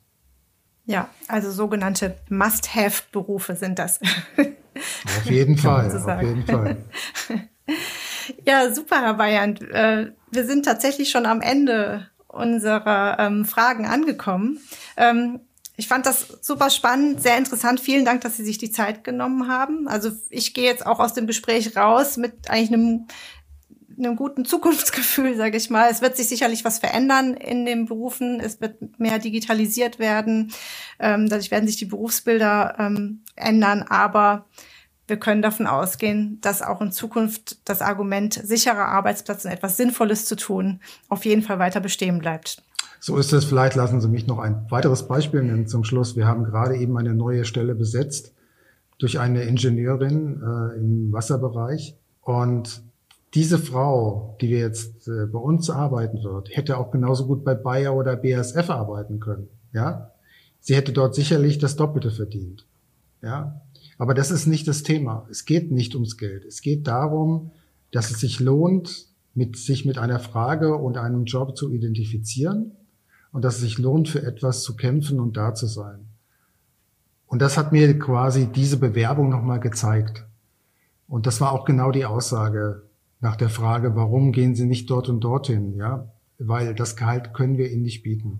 Ja, 0.86 1.10
also 1.28 1.50
sogenannte 1.50 2.16
Must-Have-Berufe 2.30 3.54
sind 3.54 3.78
das. 3.78 4.00
Auf 4.38 5.26
jeden 5.26 5.58
Fall, 5.58 5.94
auf 5.94 6.22
jeden 6.22 6.46
Fall. 6.46 6.76
Ja, 8.46 8.72
super, 8.72 9.02
Herr 9.02 9.14
Bayern. 9.14 9.56
Äh, 9.56 10.12
wir 10.30 10.46
sind 10.46 10.64
tatsächlich 10.64 11.10
schon 11.10 11.26
am 11.26 11.42
Ende 11.42 12.08
unserer 12.26 13.18
ähm, 13.18 13.44
Fragen 13.44 13.84
angekommen. 13.84 14.60
Ich 15.76 15.88
fand 15.88 16.06
das 16.06 16.28
super 16.40 16.70
spannend, 16.70 17.20
sehr 17.20 17.36
interessant. 17.36 17.80
Vielen 17.80 18.04
Dank, 18.04 18.20
dass 18.20 18.36
Sie 18.36 18.44
sich 18.44 18.58
die 18.58 18.70
Zeit 18.70 19.02
genommen 19.02 19.48
haben. 19.48 19.88
Also 19.88 20.12
ich 20.30 20.54
gehe 20.54 20.64
jetzt 20.64 20.86
auch 20.86 21.00
aus 21.00 21.14
dem 21.14 21.26
Gespräch 21.26 21.76
raus 21.76 22.16
mit 22.16 22.48
eigentlich 22.48 22.72
einem, 22.72 23.06
einem 23.98 24.14
guten 24.14 24.44
Zukunftsgefühl, 24.44 25.34
sage 25.36 25.56
ich 25.56 25.70
mal. 25.70 25.90
Es 25.90 26.00
wird 26.00 26.16
sich 26.16 26.28
sicherlich 26.28 26.64
was 26.64 26.78
verändern 26.78 27.34
in 27.34 27.66
den 27.66 27.86
Berufen. 27.86 28.38
Es 28.38 28.60
wird 28.60 29.00
mehr 29.00 29.18
digitalisiert 29.18 29.98
werden. 29.98 30.52
Ähm, 31.00 31.28
dadurch 31.28 31.50
werden 31.50 31.66
sich 31.66 31.76
die 31.76 31.86
Berufsbilder 31.86 32.76
ähm, 32.78 33.24
ändern. 33.34 33.82
Aber 33.82 34.46
wir 35.08 35.18
können 35.18 35.42
davon 35.42 35.66
ausgehen, 35.66 36.40
dass 36.40 36.62
auch 36.62 36.80
in 36.82 36.92
Zukunft 36.92 37.68
das 37.68 37.82
Argument 37.82 38.34
sicherer 38.34 38.86
Arbeitsplatz 38.86 39.44
und 39.44 39.50
etwas 39.50 39.76
Sinnvolles 39.76 40.24
zu 40.24 40.36
tun 40.36 40.80
auf 41.08 41.24
jeden 41.24 41.42
Fall 41.42 41.58
weiter 41.58 41.80
bestehen 41.80 42.20
bleibt. 42.20 42.62
So 43.06 43.18
ist 43.18 43.34
es. 43.34 43.44
Vielleicht 43.44 43.74
lassen 43.74 44.00
Sie 44.00 44.08
mich 44.08 44.26
noch 44.26 44.38
ein 44.38 44.64
weiteres 44.70 45.06
Beispiel 45.06 45.42
nennen 45.42 45.66
zum 45.66 45.84
Schluss. 45.84 46.16
Wir 46.16 46.26
haben 46.26 46.44
gerade 46.44 46.78
eben 46.78 46.96
eine 46.96 47.14
neue 47.14 47.44
Stelle 47.44 47.74
besetzt 47.74 48.32
durch 48.96 49.20
eine 49.20 49.42
Ingenieurin 49.42 50.40
äh, 50.40 50.78
im 50.78 51.12
Wasserbereich. 51.12 51.98
Und 52.22 52.80
diese 53.34 53.58
Frau, 53.58 54.38
die 54.40 54.48
wir 54.48 54.60
jetzt 54.60 55.06
äh, 55.06 55.26
bei 55.26 55.38
uns 55.38 55.68
arbeiten 55.68 56.24
wird, 56.24 56.56
hätte 56.56 56.78
auch 56.78 56.90
genauso 56.92 57.26
gut 57.26 57.44
bei 57.44 57.54
Bayer 57.54 57.94
oder 57.94 58.16
BASF 58.16 58.70
arbeiten 58.70 59.20
können. 59.20 59.48
Ja, 59.74 60.12
sie 60.60 60.74
hätte 60.74 60.94
dort 60.94 61.14
sicherlich 61.14 61.58
das 61.58 61.76
Doppelte 61.76 62.10
verdient. 62.10 62.64
Ja, 63.20 63.60
aber 63.98 64.14
das 64.14 64.30
ist 64.30 64.46
nicht 64.46 64.66
das 64.66 64.82
Thema. 64.82 65.26
Es 65.30 65.44
geht 65.44 65.70
nicht 65.70 65.94
ums 65.94 66.16
Geld. 66.16 66.46
Es 66.46 66.62
geht 66.62 66.86
darum, 66.86 67.50
dass 67.90 68.10
es 68.10 68.20
sich 68.20 68.40
lohnt, 68.40 69.08
mit 69.34 69.58
sich 69.58 69.84
mit 69.84 69.98
einer 69.98 70.20
Frage 70.20 70.74
und 70.76 70.96
einem 70.96 71.26
Job 71.26 71.54
zu 71.54 71.70
identifizieren 71.70 72.72
und 73.34 73.44
dass 73.44 73.56
es 73.56 73.62
sich 73.62 73.78
lohnt, 73.78 74.08
für 74.08 74.22
etwas 74.22 74.62
zu 74.62 74.76
kämpfen 74.76 75.18
und 75.18 75.36
da 75.36 75.54
zu 75.54 75.66
sein. 75.66 76.06
Und 77.26 77.42
das 77.42 77.58
hat 77.58 77.72
mir 77.72 77.98
quasi 77.98 78.46
diese 78.46 78.76
Bewerbung 78.76 79.28
nochmal 79.28 79.58
gezeigt. 79.58 80.24
Und 81.08 81.26
das 81.26 81.40
war 81.40 81.50
auch 81.50 81.64
genau 81.64 81.90
die 81.90 82.04
Aussage 82.04 82.84
nach 83.20 83.34
der 83.34 83.48
Frage, 83.48 83.96
warum 83.96 84.30
gehen 84.30 84.54
Sie 84.54 84.66
nicht 84.66 84.88
dort 84.88 85.08
und 85.08 85.24
dorthin? 85.24 85.74
Ja, 85.74 86.12
weil 86.38 86.76
das 86.76 86.94
Gehalt 86.94 87.34
können 87.34 87.58
wir 87.58 87.72
Ihnen 87.72 87.82
nicht 87.82 88.04
bieten. 88.04 88.38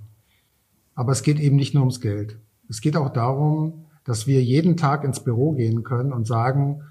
Aber 0.94 1.10
es 1.10 1.24
geht 1.24 1.40
eben 1.40 1.56
nicht 1.56 1.74
nur 1.74 1.82
ums 1.82 2.00
Geld. 2.00 2.38
Es 2.68 2.80
geht 2.80 2.96
auch 2.96 3.12
darum, 3.12 3.86
dass 4.04 4.28
wir 4.28 4.44
jeden 4.44 4.76
Tag 4.76 5.02
ins 5.02 5.24
Büro 5.24 5.52
gehen 5.52 5.82
können 5.82 6.12
und 6.12 6.24
sagen, 6.24 6.82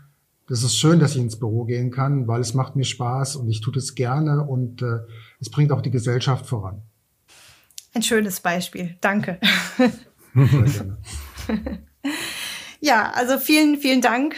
das 0.49 0.61
ist 0.61 0.75
schön, 0.75 0.99
dass 0.99 1.15
ich 1.15 1.21
ins 1.21 1.39
Büro 1.39 1.63
gehen 1.63 1.89
kann, 1.89 2.27
weil 2.27 2.41
es 2.41 2.53
macht 2.53 2.75
mir 2.75 2.83
Spaß 2.83 3.37
und 3.37 3.47
ich 3.47 3.61
tue 3.61 3.71
das 3.71 3.95
gerne 3.95 4.43
und 4.43 4.81
äh, 4.81 4.99
es 5.39 5.49
bringt 5.49 5.71
auch 5.71 5.81
die 5.81 5.91
Gesellschaft 5.91 6.45
voran. 6.45 6.81
Ein 7.93 8.03
schönes 8.03 8.39
Beispiel. 8.39 8.97
Danke. 9.01 9.39
Ja, 12.85 13.13
also 13.13 13.37
vielen, 13.37 13.77
vielen 13.77 14.01
Dank, 14.01 14.35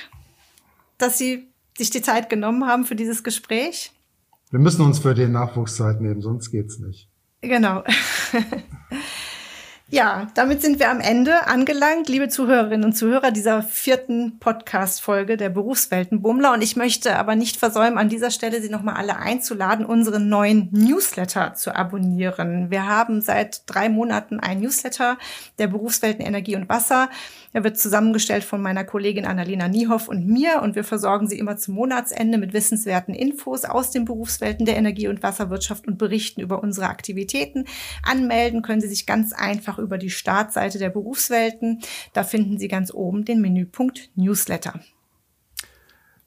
dass 1.00 1.18
Sie 1.18 1.48
sich 1.76 1.90
die 1.90 2.04
Zeit 2.04 2.30
genommen 2.30 2.68
haben 2.68 2.86
für 2.86 2.96
dieses 2.96 3.24
Gespräch. 3.24 3.92
Wir 4.52 4.60
müssen 4.60 4.84
uns 4.84 5.00
für 5.00 5.16
den 5.16 5.32
Nachwuchs 5.32 5.78
Zeit 5.78 6.00
nehmen, 6.00 6.22
sonst 6.22 6.52
geht's 6.52 6.78
nicht. 6.78 7.10
Genau. 7.42 7.84
Ja, 9.90 10.30
damit 10.34 10.64
sind 10.64 10.80
wir 10.80 10.90
am 10.90 11.00
Ende 11.00 11.46
angelangt, 11.46 12.10
liebe 12.10 12.28
Zuhörerinnen 12.28 12.86
und 12.86 12.94
Zuhörer 12.94 13.30
dieser 13.30 13.62
vierten 13.62 14.40
Podcast-Folge 14.40 15.38
der 15.38 15.50
Berufsweltenbummler. 15.50 16.54
Und 16.54 16.64
ich 16.64 16.76
möchte 16.76 17.16
aber 17.16 17.36
nicht 17.36 17.58
versäumen, 17.58 18.00
an 18.00 18.10
dieser 18.10 18.32
Stelle 18.32 18.64
Sie 18.64 18.70
nochmal 18.70 18.96
alle 18.96 19.18
einzuladen, 19.18 19.86
unseren 19.86 20.28
neuen 20.28 20.70
Newsletter 20.72 21.54
zu 21.54 21.76
abonnieren. 21.76 22.72
Wir 22.72 22.88
haben 22.88 23.22
seit 23.22 23.62
drei 23.68 23.88
Monaten 23.88 24.40
ein 24.40 24.60
Newsletter 24.60 25.20
der 25.60 25.68
Berufswelten 25.68 26.26
Energie 26.26 26.56
und 26.56 26.68
Wasser. 26.68 27.12
Er 27.56 27.64
wird 27.64 27.78
zusammengestellt 27.78 28.44
von 28.44 28.62
meiner 28.62 28.84
Kollegin 28.84 29.24
Annalena 29.24 29.70
Niehoff 29.70 30.10
und 30.10 30.28
mir 30.28 30.62
und 30.62 30.76
wir 30.76 30.84
versorgen 30.84 31.30
Sie 31.30 31.40
immer 31.40 31.56
zum 31.56 31.76
Monatsende 31.76 32.38
mit 32.38 32.52
wissenswerten 32.52 33.16
Infos 33.16 33.64
aus 33.64 33.92
den 33.92 34.04
Berufswelten 34.04 34.66
der 34.66 34.76
Energie- 34.76 35.08
und 35.08 35.24
Wasserwirtschaft 35.24 35.88
und 35.88 35.98
berichten 35.98 36.42
über 36.42 36.62
unsere 36.62 36.90
Aktivitäten. 36.90 37.64
Anmelden 38.04 38.62
können 38.62 38.82
Sie 38.82 38.90
sich 38.90 39.06
ganz 39.06 39.32
einfach 39.32 39.80
über 39.80 39.98
die 39.98 40.10
Startseite 40.10 40.80
der 40.80 40.90
Berufswelten. 40.90 41.80
Da 42.12 42.26
finden 42.26 42.58
Sie 42.58 42.68
ganz 42.68 42.94
oben 42.94 43.24
den 43.24 43.40
Menüpunkt 43.40 44.10
Newsletter. 44.16 44.82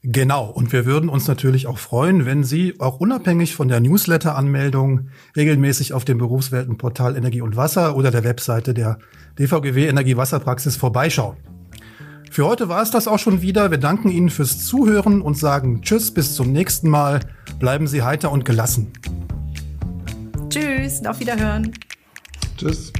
Genau, 0.01 0.45
und 0.45 0.71
wir 0.71 0.85
würden 0.85 1.09
uns 1.09 1.27
natürlich 1.27 1.67
auch 1.67 1.77
freuen, 1.77 2.25
wenn 2.25 2.45
Sie 2.45 2.79
auch 2.79 3.01
unabhängig 3.01 3.53
von 3.53 3.67
der 3.67 3.81
Newsletter-Anmeldung 3.81 5.09
regelmäßig 5.35 5.91
auf 5.91 6.05
dem 6.05 6.17
Berufsweltenportal 6.17 7.17
Energie 7.17 7.41
und 7.41 7.57
Wasser 7.57 7.97
oder 7.97 8.09
der 8.09 8.23
Webseite 8.23 8.73
der 8.73 8.97
DVGW 9.37 9.87
Energie-Wasserpraxis 9.87 10.77
vorbeischauen. 10.77 11.35
Für 12.31 12.45
heute 12.45 12.69
war 12.69 12.81
es 12.81 12.91
das 12.91 13.09
auch 13.09 13.19
schon 13.19 13.41
wieder. 13.41 13.71
Wir 13.71 13.77
danken 13.77 14.09
Ihnen 14.09 14.29
fürs 14.29 14.65
Zuhören 14.65 15.21
und 15.21 15.37
sagen 15.37 15.81
Tschüss, 15.81 16.13
bis 16.13 16.33
zum 16.35 16.53
nächsten 16.53 16.89
Mal. 16.89 17.19
Bleiben 17.59 17.85
Sie 17.85 18.01
heiter 18.01 18.31
und 18.31 18.45
gelassen. 18.45 18.93
Tschüss, 20.49 21.05
auf 21.05 21.19
Wiederhören. 21.19 21.73
Tschüss. 22.57 22.93